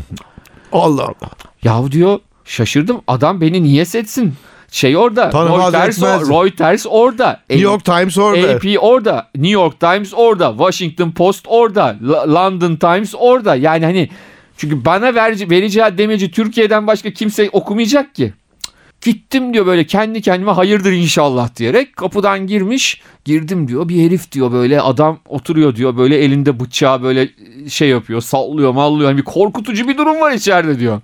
Allah 0.73 1.03
Allah. 1.03 1.31
Yahu 1.63 1.93
diyor 1.93 2.21
şaşırdım 2.45 3.01
adam 3.07 3.41
beni 3.41 3.63
niye 3.63 3.85
seçsin? 3.85 4.35
Şey 4.71 4.97
orada 4.97 5.31
Tanımaz 5.31 5.73
Reuters, 5.73 5.99
etmez. 5.99 6.29
Reuters 6.29 6.87
orada. 6.89 7.41
New 7.51 7.65
York 7.65 7.85
Times 7.85 8.19
orada. 8.19 8.49
AP 8.49 8.65
orada. 8.81 9.29
New 9.35 9.51
York 9.51 9.81
Times 9.81 10.13
orada. 10.17 10.51
Washington 10.51 11.11
Post 11.11 11.45
orada. 11.49 11.97
London 12.35 12.77
Times 12.77 13.15
orada. 13.19 13.57
Yani 13.57 13.85
hani 13.85 14.09
çünkü 14.57 14.85
bana 14.85 15.15
verici, 15.15 15.51
vereceği 15.51 15.99
demeci 15.99 16.31
Türkiye'den 16.31 16.87
başka 16.87 17.11
kimse 17.11 17.51
okumayacak 17.53 18.15
ki. 18.15 18.33
Gittim 19.01 19.55
diyor 19.55 19.67
böyle 19.67 19.87
kendi 19.87 20.23
kendime 20.23 20.51
hayırdır 20.51 20.93
inşallah 20.93 21.57
diyerek 21.57 21.97
kapıdan 21.97 22.47
girmiş. 22.47 23.01
Girdim 23.25 23.69
diyor 23.69 23.89
bir 23.89 24.05
herif 24.07 24.33
diyor 24.33 24.53
böyle 24.53 24.81
adam 24.81 25.19
oturuyor 25.29 25.77
diyor 25.77 25.97
böyle 25.97 26.19
elinde 26.19 26.61
bıçağı 26.61 27.03
böyle 27.03 27.29
şey 27.69 27.89
yapıyor 27.89 28.21
sallıyor 28.21 28.73
mallıyor. 28.73 29.11
Hani 29.11 29.19
bir 29.19 29.25
korkutucu 29.25 29.89
bir 29.89 29.99
durum 29.99 30.21
var 30.21 30.33
içeride 30.33 30.81
diyor. 30.81 31.01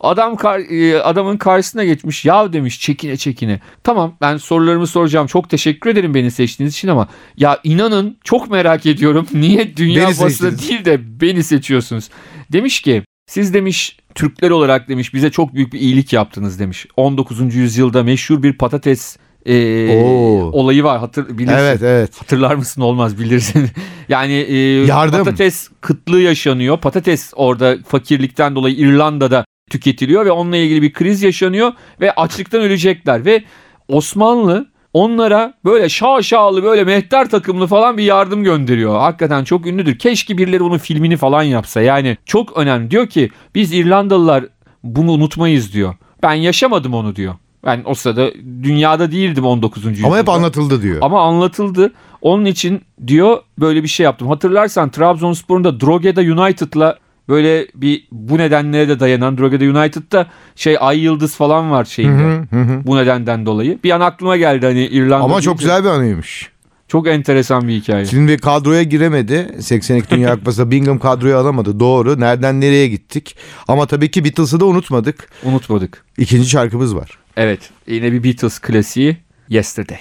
Adam 0.00 0.36
kar- 0.36 0.70
e, 0.70 1.02
adamın 1.02 1.36
karşısına 1.36 1.84
geçmiş. 1.84 2.24
Ya 2.24 2.52
demiş 2.52 2.80
çekine 2.80 3.16
çekine. 3.16 3.60
Tamam 3.84 4.16
ben 4.20 4.36
sorularımı 4.36 4.86
soracağım. 4.86 5.26
Çok 5.26 5.50
teşekkür 5.50 5.90
ederim 5.90 6.14
beni 6.14 6.30
seçtiğiniz 6.30 6.74
için 6.74 6.88
ama 6.88 7.08
ya 7.36 7.58
inanın 7.64 8.18
çok 8.24 8.50
merak 8.50 8.86
ediyorum. 8.86 9.26
Niye 9.34 9.76
dünya 9.76 10.08
Beni 10.08 10.20
basını 10.20 10.58
değil 10.58 10.84
de 10.84 11.20
beni 11.20 11.44
seçiyorsunuz? 11.44 12.08
Demiş 12.52 12.80
ki 12.82 13.02
siz 13.26 13.54
demiş 13.54 13.96
Türkler 14.14 14.50
olarak 14.50 14.88
demiş 14.88 15.14
bize 15.14 15.30
çok 15.30 15.54
büyük 15.54 15.72
bir 15.72 15.80
iyilik 15.80 16.12
yaptınız 16.12 16.58
demiş. 16.58 16.86
19. 16.96 17.54
yüzyılda 17.54 18.02
meşhur 18.02 18.42
bir 18.42 18.52
patates 18.52 19.16
e, 19.46 19.88
Oo. 19.96 20.50
olayı 20.52 20.84
var. 20.84 20.98
Hatır, 20.98 21.38
bilirsin. 21.38 21.56
Evet 21.56 21.82
evet. 21.82 22.20
Hatırlar 22.20 22.54
mısın 22.54 22.80
olmaz 22.80 23.18
bilirsin. 23.18 23.68
yani 24.08 24.32
e, 24.32 24.56
Yardım. 24.86 25.18
patates 25.18 25.68
kıtlığı 25.80 26.20
yaşanıyor. 26.20 26.78
Patates 26.78 27.32
orada 27.36 27.76
fakirlikten 27.86 28.54
dolayı 28.54 28.76
İrlanda'da 28.76 29.44
tüketiliyor 29.70 30.26
ve 30.26 30.30
onunla 30.30 30.56
ilgili 30.56 30.82
bir 30.82 30.92
kriz 30.92 31.22
yaşanıyor 31.22 31.72
ve 32.00 32.12
açlıktan 32.12 32.60
ölecekler 32.60 33.24
ve 33.24 33.44
Osmanlı 33.88 34.66
onlara 34.92 35.54
böyle 35.64 35.88
şaşalı 35.88 36.62
böyle 36.62 36.84
mehter 36.84 37.30
takımlı 37.30 37.66
falan 37.66 37.98
bir 37.98 38.02
yardım 38.02 38.44
gönderiyor. 38.44 38.98
Hakikaten 38.98 39.44
çok 39.44 39.66
ünlüdür. 39.66 39.98
Keşke 39.98 40.38
birileri 40.38 40.60
bunun 40.60 40.78
filmini 40.78 41.16
falan 41.16 41.42
yapsa. 41.42 41.80
Yani 41.80 42.16
çok 42.26 42.56
önemli. 42.56 42.90
Diyor 42.90 43.06
ki 43.06 43.30
biz 43.54 43.72
İrlandalılar 43.72 44.44
bunu 44.82 45.10
unutmayız 45.12 45.72
diyor. 45.72 45.94
Ben 46.22 46.32
yaşamadım 46.32 46.94
onu 46.94 47.16
diyor. 47.16 47.34
Ben 47.64 47.82
o 47.84 47.94
sırada 47.94 48.30
dünyada 48.62 49.12
değildim 49.12 49.44
19. 49.44 49.84
yüzyılda. 49.84 50.06
Ama 50.06 50.18
hep 50.18 50.28
anlatıldı 50.28 50.82
diyor. 50.82 50.98
Ama 51.02 51.22
anlatıldı. 51.22 51.92
Onun 52.22 52.44
için 52.44 52.82
diyor 53.06 53.38
böyle 53.58 53.82
bir 53.82 53.88
şey 53.88 54.04
yaptım. 54.04 54.28
Hatırlarsan 54.28 54.90
Trabzonspor'un 54.90 55.64
da 55.64 55.80
Drogheda 55.80 56.20
United'la 56.20 56.98
böyle 57.30 57.66
bir 57.74 58.08
bu 58.12 58.38
nedenlere 58.38 58.88
de 58.88 59.00
dayanan 59.00 59.38
Drogheda 59.38 59.64
United'da 59.64 60.26
şey 60.56 60.76
ay 60.80 60.98
yıldız 61.00 61.36
falan 61.36 61.70
var 61.70 61.84
şeyinde. 61.84 62.22
hı, 62.22 62.46
hı 62.56 62.62
hı. 62.62 62.80
Bu 62.86 62.96
nedenden 62.96 63.46
dolayı. 63.46 63.78
Bir 63.84 63.90
an 63.90 64.00
aklıma 64.00 64.36
geldi 64.36 64.66
hani 64.66 64.86
İrlanda. 64.86 65.24
Ama 65.24 65.40
çok 65.40 65.58
güzel 65.58 65.84
bir 65.84 65.88
anıymış. 65.88 66.50
Çok 66.88 67.08
enteresan 67.08 67.68
bir 67.68 67.74
hikaye. 67.74 68.06
Şimdi 68.06 68.36
kadroya 68.36 68.82
giremedi. 68.82 69.56
82 69.60 70.10
Dünya 70.10 70.34
Kupası'nda 70.38 70.70
Bingham 70.70 70.98
kadroya 70.98 71.38
alamadı. 71.38 71.80
Doğru. 71.80 72.20
Nereden 72.20 72.60
nereye 72.60 72.88
gittik. 72.88 73.36
Ama 73.68 73.86
tabii 73.86 74.10
ki 74.10 74.24
Beatles'ı 74.24 74.60
da 74.60 74.64
unutmadık. 74.64 75.28
Unutmadık. 75.44 76.04
İkinci 76.18 76.48
şarkımız 76.48 76.96
var. 76.96 77.18
Evet. 77.36 77.60
Yine 77.86 78.12
bir 78.12 78.24
Beatles 78.24 78.58
klasiği 78.58 79.16
Yesterday. 79.48 79.98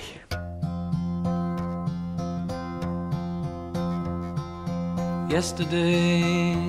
yesterday. 5.31 6.68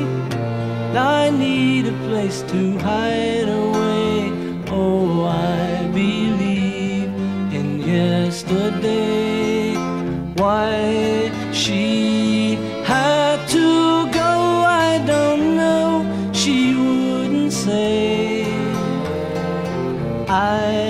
I 0.97 1.29
need 1.29 1.87
a 1.87 1.93
place 2.07 2.41
to 2.51 2.77
hide 2.79 3.47
away. 3.47 4.31
Oh, 4.67 5.23
I 5.23 5.87
believe 5.93 7.09
in 7.53 7.79
yesterday. 7.79 9.73
Why 10.35 11.31
she 11.53 12.55
had 12.83 13.47
to 13.49 14.11
go, 14.11 14.63
I 14.65 15.01
don't 15.05 15.55
know. 15.55 16.03
She 16.33 16.75
wouldn't 16.75 17.53
say. 17.53 18.45
I 20.27 20.80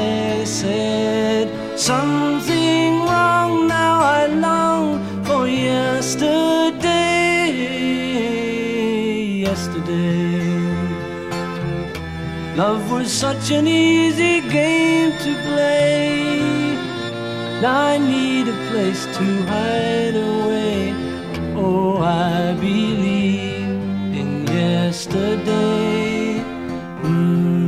love 12.62 12.92
was 12.92 13.12
such 13.12 13.52
an 13.52 13.66
easy 13.68 14.42
game 14.42 15.12
to 15.24 15.32
play. 15.46 16.20
Now 17.62 17.94
I 17.94 17.98
need 17.98 18.48
a 18.48 18.58
place 18.70 19.04
to 19.18 19.26
hide 19.52 20.18
away. 20.32 20.94
Oh, 21.56 21.98
I 21.98 22.54
believe 22.62 23.70
in 24.22 24.30
yesterday. 24.48 26.42
Mm-hmm. 27.04 27.62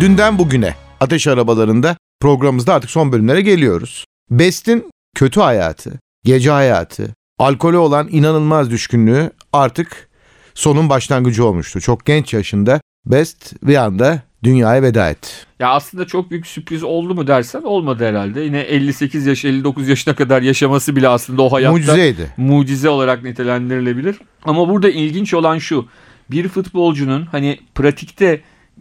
Dünden 0.00 0.38
bugüne 0.38 0.74
ateş 1.00 1.26
arabalarında 1.26 1.96
programımızda 2.20 2.74
artık 2.74 2.90
son 2.90 3.12
bölümlere 3.12 3.40
geliyoruz. 3.40 4.04
Best'in 4.30 4.90
kötü 5.14 5.40
hayatı, 5.40 5.92
gece 6.24 6.50
hayatı, 6.50 7.14
alkole 7.38 7.76
olan 7.76 8.08
inanılmaz 8.10 8.70
düşkünlüğü 8.70 9.30
artık 9.52 10.08
sonun 10.54 10.88
başlangıcı 10.88 11.44
olmuştu. 11.46 11.80
Çok 11.80 12.04
genç 12.04 12.34
yaşında 12.34 12.80
Best 13.06 13.54
bir 13.62 13.76
anda 13.76 14.22
dünyaya 14.44 14.82
veda 14.82 15.10
etti. 15.10 15.28
Ya 15.58 15.68
aslında 15.70 16.06
çok 16.06 16.30
büyük 16.30 16.46
sürpriz 16.46 16.82
oldu 16.82 17.14
mu 17.14 17.26
dersen 17.26 17.62
olmadı 17.62 18.04
herhalde. 18.08 18.40
Yine 18.40 18.60
58 18.60 19.26
yaş 19.26 19.44
59 19.44 19.88
yaşına 19.88 20.14
kadar 20.14 20.42
yaşaması 20.42 20.96
bile 20.96 21.08
aslında 21.08 21.42
o 21.42 21.52
hayatta 21.52 21.72
Mucizeydi. 21.72 22.34
mucize 22.36 22.88
olarak 22.88 23.22
nitelendirilebilir. 23.22 24.16
Ama 24.44 24.68
burada 24.68 24.90
ilginç 24.90 25.34
olan 25.34 25.58
şu. 25.58 25.86
Bir 26.30 26.48
futbolcunun 26.48 27.26
hani 27.26 27.58
pratikte 27.74 28.40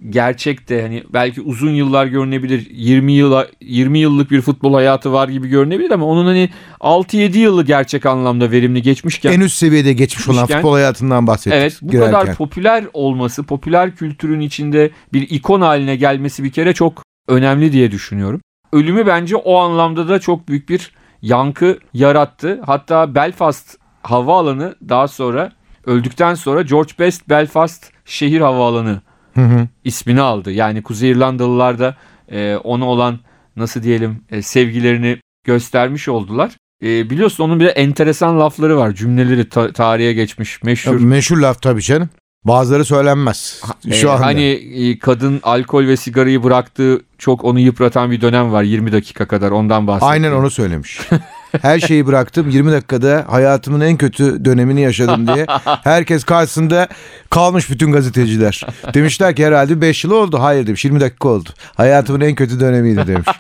gerçekte 0.10 0.82
hani 0.82 1.04
belki 1.14 1.42
uzun 1.42 1.72
yıllar 1.72 2.06
görünebilir. 2.06 2.68
20 2.72 3.14
yıla 3.14 3.48
20 3.62 4.00
yıllık 4.00 4.32
bir 4.32 4.42
futbol 4.42 4.74
hayatı 4.74 5.14
var 5.14 5.30
gibi 5.30 5.48
görünebilir 5.48 5.92
ama 5.92 6.06
onun 6.06 6.26
hani 6.26 6.50
6-7 6.80 7.38
yılı 7.38 7.64
gerçek 7.64 8.06
anlamda 8.06 8.52
verimli 8.52 8.82
geçmişken 8.82 9.32
En 9.32 9.40
üst 9.40 9.56
seviyede 9.56 9.94
geçmiş 9.94 10.30
olan 10.30 10.46
futbol 10.46 10.74
hayatından 10.74 11.28
bahsettik. 11.28 11.60
Evet 11.60 11.80
bu 11.82 11.92
girerken. 11.92 12.12
kadar 12.12 12.36
popüler 12.36 12.86
olması, 12.94 13.44
popüler 13.44 13.96
kültürün 13.96 14.40
içinde 14.40 14.92
bir 15.14 15.30
ikon 15.30 15.62
haline 15.62 15.96
gelmesi 15.96 16.44
bir 16.44 16.52
kere 16.52 16.74
çok 16.74 17.04
önemli 17.28 17.72
diye 17.72 17.92
düşünüyorum. 17.92 18.42
Ölümü 18.72 19.08
bence 19.08 19.36
o 19.36 19.58
anlamda 19.58 20.08
da 20.08 20.20
çok 20.20 20.48
büyük 20.48 20.70
bir 20.70 20.92
yankı 21.22 21.80
yarattı. 21.94 22.62
Hatta 22.66 23.16
Belfast 23.16 23.78
havaalanı 24.02 24.76
daha 24.90 25.08
sonra 25.08 25.52
öldükten 25.86 26.36
sonra 26.36 26.62
George 26.62 26.92
Best 27.00 27.30
Belfast 27.30 27.92
şehir 28.06 28.42
havaalanı 28.42 29.02
Hı 29.36 29.42
hı. 29.42 29.68
ismini 29.84 30.22
aldı. 30.22 30.52
Yani 30.52 30.84
Kuzey 30.84 31.12
İrlandalılar 31.12 31.80
da 31.80 31.96
e, 32.32 32.56
ona 32.56 32.86
olan 32.86 33.20
nasıl 33.56 33.84
diyelim 33.84 34.18
e, 34.32 34.42
sevgilerini 34.42 35.18
göstermiş 35.46 36.08
oldular. 36.10 36.52
E, 36.84 37.10
biliyorsun 37.10 37.44
onun 37.44 37.60
bir 37.60 37.66
de 37.66 37.70
enteresan 37.70 38.40
lafları 38.40 38.78
var. 38.78 38.92
Cümleleri 38.92 39.50
ta- 39.50 39.72
tarihe 39.74 40.14
geçmiş. 40.14 40.64
Meşhur. 40.64 41.00
Meşhur 41.00 41.38
laf 41.38 41.62
tabii 41.62 41.82
canım. 41.82 42.10
Bazıları 42.46 42.86
söylenmez. 42.86 43.62
Şu 43.92 44.08
Ee, 44.08 44.10
anda. 44.10 44.26
Hani 44.26 44.44
e, 44.44 45.00
kadın 45.00 45.40
alkol 45.44 45.88
ve 45.88 45.98
sigarayı 45.98 46.44
bıraktığı 46.44 47.02
çok 47.18 47.44
onu 47.44 47.60
yıpratan 47.60 48.12
bir 48.12 48.22
dönem 48.22 48.52
var 48.52 48.64
20 48.64 48.92
dakika 48.92 49.28
kadar 49.28 49.52
ondan 49.52 49.88
bahsediyor. 49.88 50.12
Aynen 50.12 50.32
onu 50.32 50.50
söylemiş. 50.50 51.00
Her 51.62 51.80
şeyi 51.80 52.08
bıraktım 52.08 52.50
20 52.50 52.72
dakikada 52.72 53.26
hayatımın 53.30 53.82
en 53.82 53.98
kötü 53.98 54.46
dönemini 54.46 54.82
yaşadım 54.82 55.28
diye. 55.28 55.46
Herkes 55.84 56.24
karşısında 56.24 56.88
kalmış 57.30 57.70
bütün 57.70 57.92
gazeteciler. 57.92 58.62
Demişler 58.94 59.36
ki 59.36 59.46
herhalde 59.46 59.82
5 59.82 60.04
yıl 60.04 60.12
oldu. 60.12 60.40
Hayır 60.40 60.68
demiş 60.68 60.86
20 60.86 61.00
dakika 61.00 61.30
oldu. 61.30 61.50
Hayatımın 61.76 62.22
en 62.22 62.36
kötü 62.36 62.60
dönemiydi 62.60 63.08
demiş. 63.08 63.28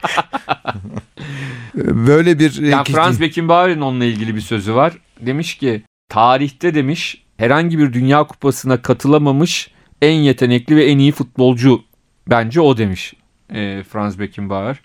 Böyle 1.76 2.39
bir... 2.39 2.62
Yani 2.62 2.86
Franz 2.86 3.21
Beckenbauer'in 3.21 3.82
onunla 3.82 4.06
ilgili 4.06 4.36
bir 4.36 4.41
sözü 4.41 4.76
var. 4.76 4.93
Demiş 5.21 5.56
ki 5.56 5.84
tarihte 6.10 6.76
demiş 6.76 7.23
herhangi 7.38 7.80
bir 7.80 7.93
dünya 7.93 8.23
kupasına 8.23 8.82
katılamamış 8.82 9.71
en 10.02 10.13
yetenekli 10.13 10.76
ve 10.76 10.86
en 10.86 10.97
iyi 10.97 11.12
futbolcu 11.12 11.82
bence 12.30 12.62
o 12.62 12.78
demiş 12.78 13.13
e, 13.49 13.84
Franz 13.84 14.19
Beckenbauer. 14.19 14.80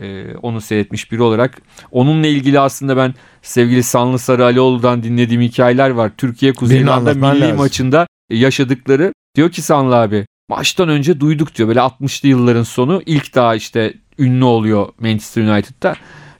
E, 0.00 0.24
onu 0.42 0.60
seyretmiş 0.60 1.12
biri 1.12 1.22
olarak. 1.22 1.62
Onunla 1.90 2.26
ilgili 2.26 2.60
aslında 2.60 2.96
ben 2.96 3.14
sevgili 3.42 3.82
Sanlı 3.82 4.18
Sarı 4.18 4.44
Alioğlu'dan 4.44 5.02
dinlediğim 5.02 5.42
hikayeler 5.42 5.90
var. 5.90 6.12
Türkiye 6.16 6.52
Kuzey 6.52 6.76
Birini 6.76 6.84
İrlanda 6.88 7.10
anlatman 7.10 7.34
milli 7.36 7.44
lazım. 7.44 7.56
maçında 7.56 8.06
yaşadıkları. 8.30 9.12
Diyor 9.36 9.50
ki 9.50 9.62
Sanlı 9.62 9.96
abi 9.96 10.26
maçtan 10.48 10.88
önce 10.88 11.20
duyduk 11.20 11.54
diyor 11.54 11.68
böyle 11.68 11.78
60'lı 11.80 12.28
yılların 12.28 12.62
sonu 12.62 13.02
ilk 13.06 13.34
daha 13.34 13.54
işte 13.54 13.94
ünlü 14.18 14.44
oluyor 14.44 14.88
Manchester 15.00 15.42
United'da. 15.42 15.94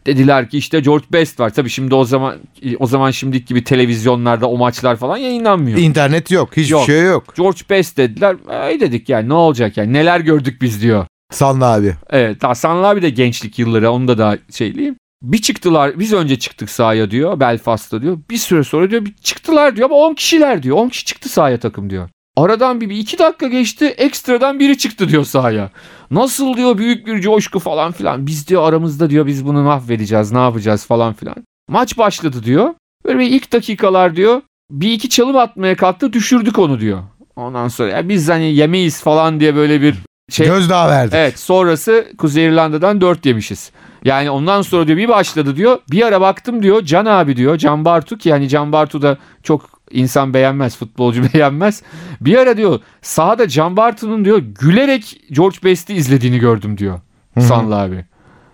Dediler 0.07 0.49
ki 0.51 0.59
işte 0.59 0.81
George 0.81 1.05
Best 1.13 1.41
var. 1.41 1.51
Tabii 1.51 1.71
şimdi 1.71 1.95
o 1.95 2.05
zaman 2.05 2.35
o 2.79 2.87
zaman 2.87 3.11
şimdiki 3.11 3.45
gibi 3.45 3.65
televizyonlarda 3.65 4.47
o 4.51 4.57
maçlar 4.59 4.97
falan 4.97 5.17
yayınlanmıyor. 5.17 5.79
İnternet 5.79 6.31
yok. 6.31 6.57
Hiçbir 6.57 6.73
Yok. 6.73 6.87
şey 6.87 7.03
yok. 7.03 7.37
George 7.37 7.61
Best 7.71 7.97
dediler. 7.97 8.37
Ay 8.49 8.81
dedik 8.81 9.09
yani 9.09 9.29
ne 9.29 9.35
olacak 9.35 9.77
yani 9.77 9.93
neler 9.93 10.21
gördük 10.21 10.63
biz 10.63 10.83
diyor. 10.83 11.07
Sanlı 11.33 11.67
abi. 11.67 11.97
Evet 12.11 12.45
Hasan 12.45 12.83
abi 12.83 13.03
de 13.03 13.11
gençlik 13.11 13.59
yılları 13.59 13.91
onu 13.91 14.09
da 14.09 14.19
daha 14.19 14.37
şeyleyeyim. 14.51 14.97
Bir 15.23 15.39
çıktılar 15.39 15.99
biz 15.99 16.13
önce 16.13 16.39
çıktık 16.39 16.71
sahaya 16.71 17.11
diyor 17.11 17.41
Belfast'ta 17.41 18.03
diyor. 18.03 18.19
Bir 18.31 18.37
süre 18.37 18.65
sonra 18.65 18.91
diyor 18.91 19.05
bir 19.05 19.15
çıktılar 19.15 19.77
diyor 19.77 19.91
ama 19.91 19.97
10 19.97 20.15
kişiler 20.15 20.63
diyor. 20.63 20.77
10 20.77 20.89
kişi 20.89 21.05
çıktı 21.05 21.29
sahaya 21.29 21.61
takım 21.61 21.91
diyor. 21.91 22.09
Aradan 22.37 22.81
bir, 22.81 22.91
bir 22.91 22.97
iki 22.97 23.19
dakika 23.19 23.49
geçti 23.49 23.85
ekstradan 23.87 24.59
biri 24.59 24.79
çıktı 24.79 25.09
diyor 25.09 25.25
sahaya. 25.25 25.71
Nasıl 26.11 26.57
diyor 26.57 26.79
büyük 26.79 27.07
bir 27.07 27.21
coşku 27.21 27.59
falan 27.59 27.93
filan. 27.93 28.27
Biz 28.27 28.49
diyor 28.49 28.63
aramızda 28.63 29.11
diyor 29.11 29.27
biz 29.27 29.47
bunu 29.47 29.63
mahvedeceğiz 29.63 30.33
ne 30.33 30.39
yapacağız 30.39 30.87
falan 30.87 31.13
filan. 31.13 31.37
Maç 31.69 31.99
başladı 31.99 32.45
diyor. 32.45 32.75
Böyle 33.05 33.19
bir 33.19 33.31
ilk 33.31 33.53
dakikalar 33.53 34.17
diyor 34.17 34.43
bir 34.71 34.93
iki 34.93 35.09
çalım 35.09 35.37
atmaya 35.37 35.77
kalktı 35.77 36.13
düşürdük 36.13 36.59
onu 36.59 36.81
diyor. 36.81 37.03
Ondan 37.37 37.69
sonra 37.69 37.89
ya 37.89 38.09
biz 38.09 38.29
hani 38.29 38.55
yemeyiz 38.55 39.03
falan 39.03 39.41
diye 39.41 39.55
böyle 39.55 39.83
bir 39.83 39.95
şey 40.33 40.47
Gözdağı 40.47 40.89
verdik. 40.89 41.15
Evet 41.15 41.39
sonrası 41.39 42.07
Kuzey 42.19 42.47
İrlanda'dan 42.47 43.01
4 43.01 43.27
yemişiz. 43.27 43.71
Yani 44.05 44.31
ondan 44.31 44.63
sonra 44.63 44.87
diyor 44.87 44.99
bir 44.99 45.09
başladı 45.09 45.57
diyor. 45.57 45.79
Bir 45.91 46.03
ara 46.03 46.21
baktım 46.21 46.63
diyor 46.63 46.83
Can 46.83 47.07
abi 47.07 47.37
diyor. 47.37 47.59
Can 47.59 47.85
Bartu 47.85 48.19
ki 48.19 48.29
yani 48.29 48.49
Can 48.49 48.73
Bartu 48.73 49.03
da 49.03 49.19
çok 49.43 49.71
insan 49.91 50.35
beğenmez 50.35 50.77
futbolcu 50.77 51.23
beğenmez. 51.35 51.83
Bir 52.21 52.37
ara 52.39 52.57
diyor 52.57 52.81
sahada 53.03 53.49
Can 53.49 53.77
Bartu'nun 53.77 54.25
diyor 54.25 54.39
gülerek 54.39 55.21
George 55.31 55.57
Best'i 55.65 55.95
izlediğini 55.95 56.39
gördüm 56.39 56.79
diyor. 56.79 57.01
Sanlı 57.39 57.77
abi. 57.77 58.05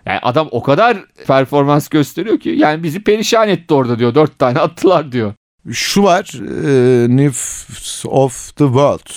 Yani 0.06 0.18
adam 0.22 0.48
o 0.50 0.62
kadar 0.62 0.96
performans 1.26 1.88
gösteriyor 1.88 2.40
ki 2.40 2.48
yani 2.48 2.82
bizi 2.82 3.02
perişan 3.04 3.48
etti 3.48 3.74
orada 3.74 3.98
diyor. 3.98 4.14
Dört 4.14 4.38
tane 4.38 4.58
attılar 4.58 5.12
diyor. 5.12 5.32
Şu 5.72 6.02
var. 6.02 6.32
E, 6.64 7.16
News 7.16 8.04
of 8.06 8.56
the 8.56 8.64
World. 8.64 9.10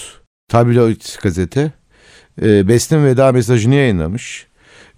Tabloid 0.50 1.02
gazete. 1.24 1.72
E, 2.42 2.68
Best'in 2.68 3.06
veda 3.06 3.32
mesajını 3.32 3.76
yayınlamış. 3.76 4.48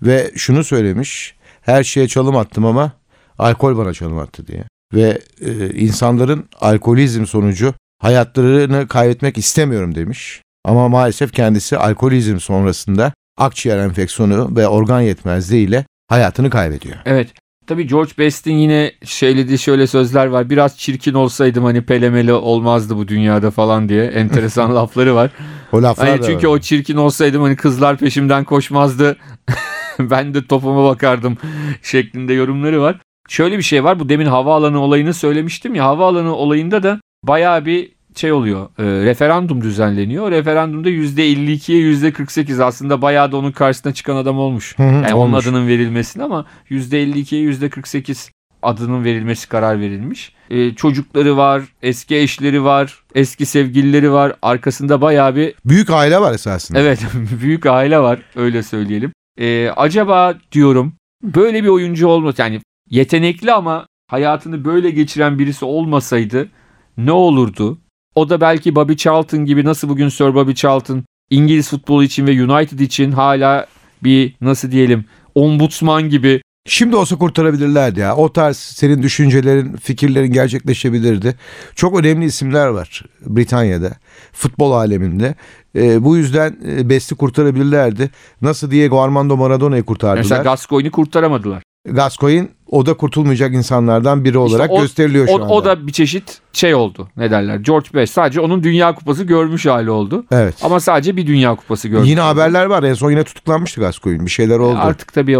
Ve 0.01 0.31
şunu 0.35 0.63
söylemiş. 0.63 1.35
Her 1.61 1.83
şeye 1.83 2.07
çalım 2.07 2.37
attım 2.37 2.65
ama 2.65 2.91
alkol 3.39 3.77
bana 3.77 3.93
çalım 3.93 4.19
attı 4.19 4.47
diye. 4.47 4.63
Ve 4.93 5.21
e, 5.41 5.69
insanların 5.69 6.49
alkolizm 6.61 7.25
sonucu 7.25 7.73
hayatlarını 7.99 8.87
kaybetmek 8.87 9.37
istemiyorum 9.37 9.95
demiş. 9.95 10.41
Ama 10.65 10.89
maalesef 10.89 11.33
kendisi 11.33 11.77
alkolizm 11.77 12.39
sonrasında 12.39 13.13
akciğer 13.37 13.77
enfeksiyonu 13.77 14.55
ve 14.55 14.67
organ 14.67 15.01
yetmezliğiyle 15.01 15.85
hayatını 16.07 16.49
kaybediyor. 16.49 16.95
Evet. 17.05 17.33
Tabii 17.67 17.87
George 17.87 18.11
Best'in 18.17 18.53
yine 18.55 18.91
söylediği 19.03 19.57
şöyle 19.59 19.87
sözler 19.87 20.25
var. 20.25 20.49
Biraz 20.49 20.77
çirkin 20.77 21.13
olsaydım 21.13 21.63
hani 21.63 21.81
pelemeli 21.81 22.33
olmazdı 22.33 22.97
bu 22.97 23.07
dünyada 23.07 23.51
falan 23.51 23.89
diye 23.89 24.05
enteresan 24.05 24.75
lafları 24.75 25.15
var. 25.15 25.31
O 25.71 25.83
laflar 25.83 26.07
Hani 26.09 26.21
çünkü 26.25 26.47
var. 26.47 26.53
o 26.53 26.59
çirkin 26.59 26.95
olsaydım 26.97 27.41
hani 27.43 27.55
kızlar 27.55 27.97
peşimden 27.97 28.43
koşmazdı. 28.43 29.17
ben 29.99 30.33
de 30.33 30.47
topuma 30.47 30.83
bakardım 30.89 31.37
şeklinde 31.81 32.33
yorumları 32.33 32.81
var. 32.81 32.99
Şöyle 33.29 33.57
bir 33.57 33.63
şey 33.63 33.83
var. 33.83 33.99
Bu 33.99 34.09
demin 34.09 34.25
havaalanı 34.25 34.79
olayını 34.79 35.13
söylemiştim 35.13 35.75
ya. 35.75 35.85
Havaalanı 35.85 36.35
olayında 36.35 36.83
da 36.83 36.99
bayağı 37.23 37.65
bir 37.65 37.91
şey 38.15 38.31
oluyor. 38.31 38.65
e, 38.79 38.83
referandum 38.83 39.61
düzenleniyor. 39.61 40.31
Referandumda 40.31 40.89
%52'ye 40.89 41.79
%48 41.93 42.63
aslında 42.63 43.01
bayağı 43.01 43.31
da 43.31 43.37
onun 43.37 43.51
karşısına 43.51 43.93
çıkan 43.93 44.15
adam 44.15 44.37
olmuş. 44.39 44.77
Hı 44.79 44.83
hı, 44.83 44.87
Yani 44.87 45.13
onun 45.13 45.33
olmuş. 45.33 45.47
adının 45.47 45.67
verilmesini 45.67 46.23
ama 46.23 46.45
%52'ye 46.69 47.41
%48 47.51 48.29
adının 48.61 49.03
verilmesi 49.03 49.49
karar 49.49 49.79
verilmiş. 49.79 50.33
E, 50.49 50.75
çocukları 50.75 51.37
var, 51.37 51.61
eski 51.81 52.15
eşleri 52.15 52.63
var, 52.63 53.03
eski 53.15 53.45
sevgilileri 53.45 54.11
var. 54.11 54.33
Arkasında 54.41 55.01
bayağı 55.01 55.35
bir 55.35 55.53
Büyük 55.65 55.89
aile 55.89 56.21
var 56.21 56.33
esasında. 56.33 56.79
Evet 56.79 56.99
büyük 57.41 57.65
aile 57.65 57.99
var 57.99 58.19
öyle 58.35 58.63
söyleyelim. 58.63 59.11
Ee, 59.39 59.69
acaba 59.75 60.33
diyorum 60.51 60.93
böyle 61.23 61.63
bir 61.63 61.67
oyuncu 61.67 62.07
olmasa 62.07 62.43
yani 62.43 62.61
yetenekli 62.89 63.51
ama 63.53 63.87
hayatını 64.07 64.65
böyle 64.65 64.89
geçiren 64.89 65.39
birisi 65.39 65.65
olmasaydı 65.65 66.49
ne 66.97 67.11
olurdu? 67.11 67.77
O 68.15 68.29
da 68.29 68.41
belki 68.41 68.75
Bobby 68.75 68.93
Charlton 68.93 69.45
gibi 69.45 69.65
nasıl 69.65 69.89
bugün 69.89 70.09
Sir 70.09 70.35
Bobby 70.35 70.53
Charlton 70.53 71.03
İngiliz 71.29 71.69
futbolu 71.69 72.03
için 72.03 72.27
ve 72.27 72.43
United 72.43 72.79
için 72.79 73.11
hala 73.11 73.67
bir 74.03 74.35
nasıl 74.41 74.71
diyelim 74.71 75.05
ombudsman 75.35 76.09
gibi 76.09 76.41
Şimdi 76.67 76.95
olsa 76.95 77.15
kurtarabilirlerdi 77.17 77.99
ya. 77.99 78.15
O 78.15 78.33
tarz 78.33 78.57
senin 78.57 79.03
düşüncelerin, 79.03 79.75
fikirlerin 79.75 80.33
gerçekleşebilirdi. 80.33 81.35
Çok 81.75 81.99
önemli 81.99 82.25
isimler 82.25 82.67
var 82.67 83.03
Britanya'da, 83.25 83.91
futbol 84.31 84.71
aleminde. 84.71 85.35
Ee, 85.75 86.03
bu 86.03 86.17
yüzden 86.17 86.57
e, 86.67 86.89
Best'i 86.89 87.15
kurtarabilirlerdi. 87.15 88.09
Nasıl 88.41 88.71
Diego 88.71 89.01
Armando 89.01 89.37
Maradona'yı 89.37 89.83
kurtardılar. 89.83 90.17
mesela 90.17 90.43
Gascoigne'i 90.43 90.91
kurtaramadılar. 90.91 91.63
Gascoigne 91.85 92.47
o 92.73 92.85
da 92.85 92.93
kurtulmayacak 92.93 93.53
insanlardan 93.53 94.25
biri 94.25 94.37
olarak 94.37 94.71
o- 94.71 94.81
gösteriliyor 94.81 95.27
şu 95.27 95.33
O, 95.33 95.35
anda. 95.41 95.53
o 95.53 95.65
da 95.65 95.87
bir 95.87 95.91
çeşit 95.91 96.39
şey 96.53 96.75
oldu. 96.75 97.07
Ne 97.17 97.31
derler? 97.31 97.55
George 97.57 97.87
Best 97.93 98.13
sadece 98.13 98.41
onun 98.41 98.63
Dünya 98.63 98.95
Kupası 98.95 99.23
görmüş 99.23 99.65
hali 99.65 99.89
oldu. 99.89 100.25
Evet. 100.31 100.55
Ama 100.63 100.79
sadece 100.79 101.17
bir 101.17 101.27
Dünya 101.27 101.55
Kupası 101.55 101.87
görmüş. 101.87 102.09
Yine 102.09 102.21
oldu. 102.21 102.27
haberler 102.29 102.65
var. 102.65 102.83
En 102.83 102.93
son 102.93 103.11
yine 103.11 103.23
tutuklanmıştı 103.23 103.81
Gascoigne. 103.81 104.25
Bir 104.25 104.31
şeyler 104.31 104.59
oldu. 104.59 104.77
Artık 104.81 105.13
tabii 105.13 105.37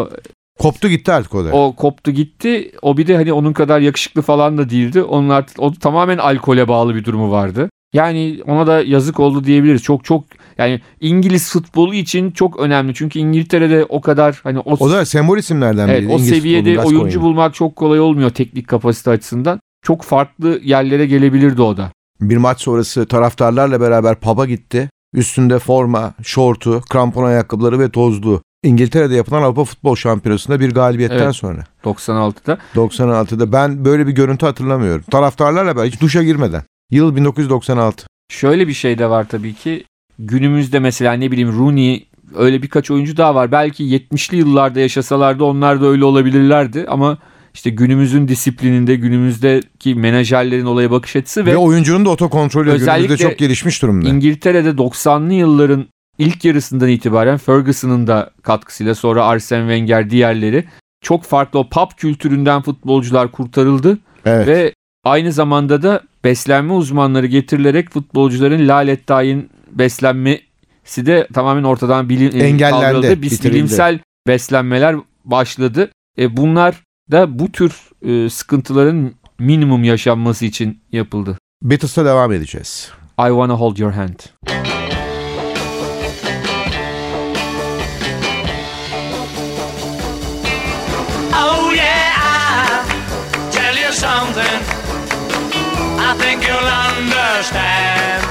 Koptu 0.59 0.87
gitti 0.89 1.11
artık 1.11 1.35
o 1.35 1.45
da. 1.45 1.51
o 1.51 1.75
koptu 1.75 2.11
gitti. 2.11 2.71
O 2.81 2.97
bir 2.97 3.07
de 3.07 3.15
hani 3.15 3.33
onun 3.33 3.53
kadar 3.53 3.79
yakışıklı 3.79 4.21
falan 4.21 4.57
da 4.57 4.69
değildi. 4.69 5.03
Onun 5.03 5.29
artık 5.29 5.59
o 5.59 5.73
tamamen 5.73 6.17
alkole 6.17 6.67
bağlı 6.67 6.95
bir 6.95 7.05
durumu 7.05 7.31
vardı. 7.31 7.69
Yani 7.93 8.39
ona 8.47 8.67
da 8.67 8.81
yazık 8.81 9.19
oldu 9.19 9.43
diyebiliriz. 9.43 9.83
Çok 9.83 10.05
çok 10.05 10.23
yani 10.57 10.81
İngiliz 10.99 11.49
futbolu 11.51 11.93
için 11.95 12.31
çok 12.31 12.59
önemli. 12.59 12.93
Çünkü 12.93 13.19
İngiltere'de 13.19 13.85
o 13.89 14.01
kadar 14.01 14.39
hani 14.43 14.59
o, 14.59 14.73
O 14.79 14.89
da 14.91 15.05
sembol 15.05 15.37
isimlerden 15.37 15.87
evet, 15.87 16.01
biri. 16.01 16.09
o 16.09 16.13
İngiliz 16.13 16.29
seviyede 16.29 16.73
Gascoigne. 16.73 16.99
oyuncu 16.99 17.21
bulmak 17.21 17.53
çok 17.53 17.75
kolay 17.75 17.99
olmuyor 17.99 18.29
teknik 18.29 18.67
kapasite 18.67 19.11
açısından. 19.11 19.59
Çok 19.83 20.03
farklı 20.03 20.59
yerlere 20.63 21.05
gelebilirdi 21.05 21.61
o 21.61 21.77
da. 21.77 21.91
Bir 22.21 22.37
maç 22.37 22.61
sonrası 22.61 23.05
taraftarlarla 23.05 23.81
beraber 23.81 24.15
pub'a 24.19 24.45
gitti. 24.45 24.89
Üstünde 25.13 25.59
forma, 25.59 26.13
şortu, 26.23 26.81
krampon 26.89 27.23
ayakkabıları 27.23 27.79
ve 27.79 27.89
tozlu. 27.89 28.41
İngiltere'de 28.63 29.15
yapılan 29.15 29.41
Avrupa 29.41 29.63
Futbol 29.63 29.95
Şampiyonası'nda 29.95 30.59
bir 30.59 30.71
galibiyetten 30.73 31.17
Evet. 31.23 31.35
sonra. 31.35 31.63
96'da. 31.83 32.57
96'da 32.75 33.51
ben 33.51 33.85
böyle 33.85 34.07
bir 34.07 34.11
görüntü 34.11 34.45
hatırlamıyorum. 34.45 35.03
Taraftarlarla 35.11 35.75
beraber 35.75 35.87
hiç 35.89 36.01
duşa 36.01 36.23
girmeden. 36.23 36.61
Yıl 36.91 37.15
1996. 37.15 38.05
Şöyle 38.31 38.67
bir 38.67 38.73
şey 38.73 38.97
de 38.97 39.09
var 39.09 39.25
tabii 39.29 39.53
ki. 39.53 39.83
Günümüzde 40.19 40.80
mesela 40.80 41.13
ne 41.13 41.32
bileyim 41.32 41.58
Rooney 41.60 42.08
öyle 42.36 42.62
birkaç 42.62 42.91
oyuncu 42.91 43.17
daha 43.17 43.36
var. 43.36 43.52
Belki 43.52 43.84
70'li 43.84 44.38
yıllarda 44.38 44.80
yaşasalardı 44.80 45.43
onlar 45.43 45.82
da 45.82 45.86
öyle 45.86 46.06
olabilirlerdi 46.06 46.86
ama 46.88 47.17
işte 47.54 47.69
günümüzün 47.69 48.28
disiplininde 48.28 48.95
günümüzdeki 48.95 49.95
menajerlerin 49.95 50.65
olaya 50.65 50.91
bakış 50.91 51.15
açısı 51.15 51.45
Ve, 51.45 51.52
ve, 51.52 51.58
oyuncunun 51.58 52.06
da 52.06 52.10
otokontrolü 52.10 52.65
günümüzde 52.65 52.91
Özellikle 52.91 53.17
çok 53.17 53.38
gelişmiş 53.38 53.82
durumda. 53.82 54.10
İngiltere'de 54.10 54.69
90'lı 54.69 55.34
yılların 55.34 55.86
ilk 56.17 56.45
yarısından 56.45 56.89
itibaren 56.89 57.38
Ferguson'ın 57.38 58.08
da 58.08 58.32
katkısıyla 58.41 58.95
sonra 58.95 59.26
Arsene 59.26 59.62
Wenger 59.62 60.10
diğerleri 60.10 60.65
çok 61.02 61.23
farklı 61.23 61.60
o 61.60 61.69
pub 61.69 61.91
kültüründen 61.97 62.62
futbolcular 62.62 63.32
kurtarıldı 63.32 63.97
evet. 64.26 64.47
ve 64.47 64.73
aynı 65.04 65.32
zamanda 65.32 65.82
da 65.82 66.02
beslenme 66.23 66.73
uzmanları 66.73 67.28
getirilerek 67.28 67.89
futbolcuların 67.89 68.67
lalet 68.67 69.08
tayin 69.08 69.49
beslenmesi 69.79 71.05
de 71.05 71.27
tamamen 71.33 71.63
ortadan 71.63 72.09
bilim, 72.09 72.41
Engellendi, 72.41 72.81
kaldırıldı. 72.81 73.07
Bis- 73.13 73.21
bitirildi. 73.21 73.55
bilimsel 73.55 73.99
beslenmeler 74.27 74.95
başladı. 75.25 75.91
E, 76.19 76.38
bunlar 76.38 76.75
da 77.12 77.39
bu 77.39 77.51
tür 77.51 77.73
e, 78.05 78.29
sıkıntıların 78.29 79.13
minimum 79.39 79.83
yaşanması 79.83 80.45
için 80.45 80.81
yapıldı. 80.91 81.38
Beatles'ta 81.63 82.05
devam 82.05 82.31
edeceğiz. 82.31 82.91
I 83.19 83.27
wanna 83.27 83.53
hold 83.53 83.77
your 83.77 83.91
hand. 83.91 84.19
Oh 91.36 91.71
yeah, 91.75 92.13
I 92.17 93.51
tell 93.51 93.75
you 93.83 93.91
something. 93.91 94.59
I 96.09 96.12
think 96.21 96.47
you'll 96.47 96.69
understand 96.89 98.23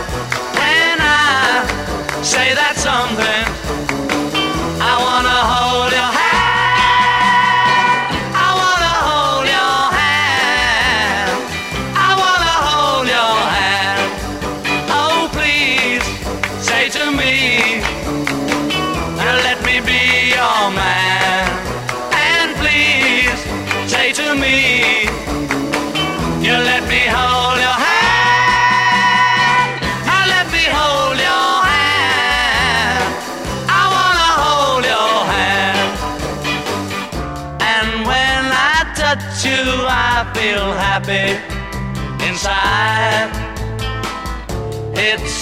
say 2.22 2.54
that 2.54 2.76
something. 2.76 3.51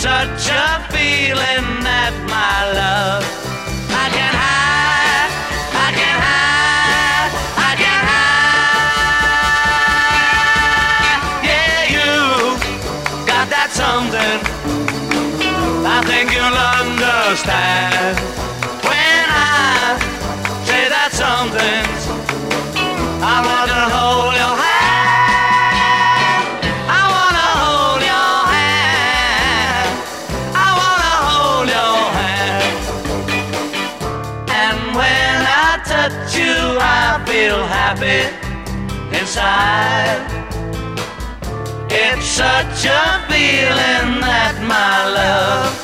Such 0.00 0.48
a 0.48 0.80
feeling 0.88 1.84
that 1.84 2.14
my 2.26 2.72
love 2.72 2.99
inside. 39.30 40.26
It's 41.88 42.26
such 42.26 42.86
a 42.86 43.22
feeling 43.28 44.20
that 44.26 44.58
my 44.66 45.06
love 45.06 45.79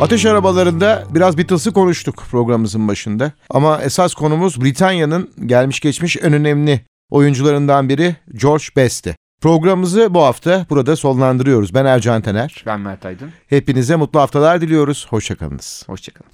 Ateş 0.00 0.26
arabalarında 0.26 1.04
biraz 1.10 1.38
Beatles'ı 1.38 1.72
konuştuk 1.72 2.24
programımızın 2.30 2.88
başında. 2.88 3.32
Ama 3.50 3.82
esas 3.82 4.14
konumuz 4.14 4.60
Britanya'nın 4.64 5.30
gelmiş 5.46 5.80
geçmiş 5.80 6.16
en 6.16 6.32
önemli 6.32 6.80
oyuncularından 7.10 7.88
biri 7.88 8.16
George 8.34 8.64
Best'ti. 8.76 9.16
Programımızı 9.40 10.14
bu 10.14 10.22
hafta 10.22 10.66
burada 10.70 10.96
sonlandırıyoruz. 10.96 11.74
Ben 11.74 11.84
Ercan 11.84 12.22
Tener. 12.22 12.62
Ben 12.66 12.80
Mert 12.80 13.06
Aydın. 13.06 13.30
Hepinize 13.46 13.96
mutlu 13.96 14.20
haftalar 14.20 14.60
diliyoruz. 14.60 15.06
Hoşçakalınız. 15.10 15.84
Hoşçakalın. 15.86 16.33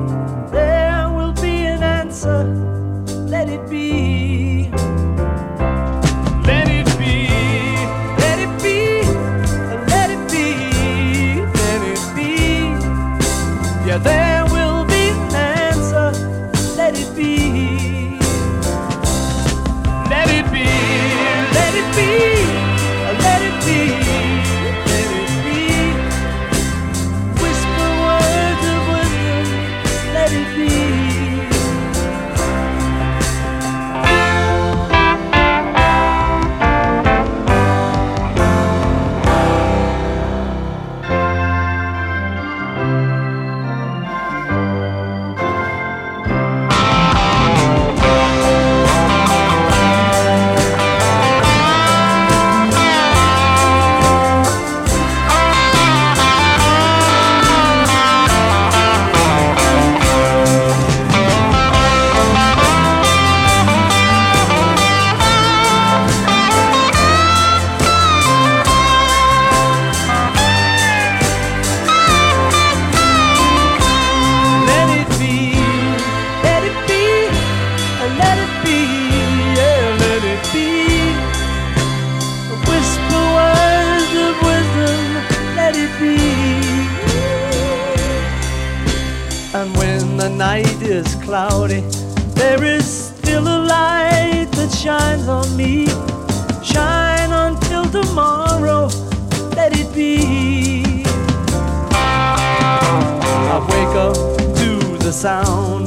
sound. 105.21 105.80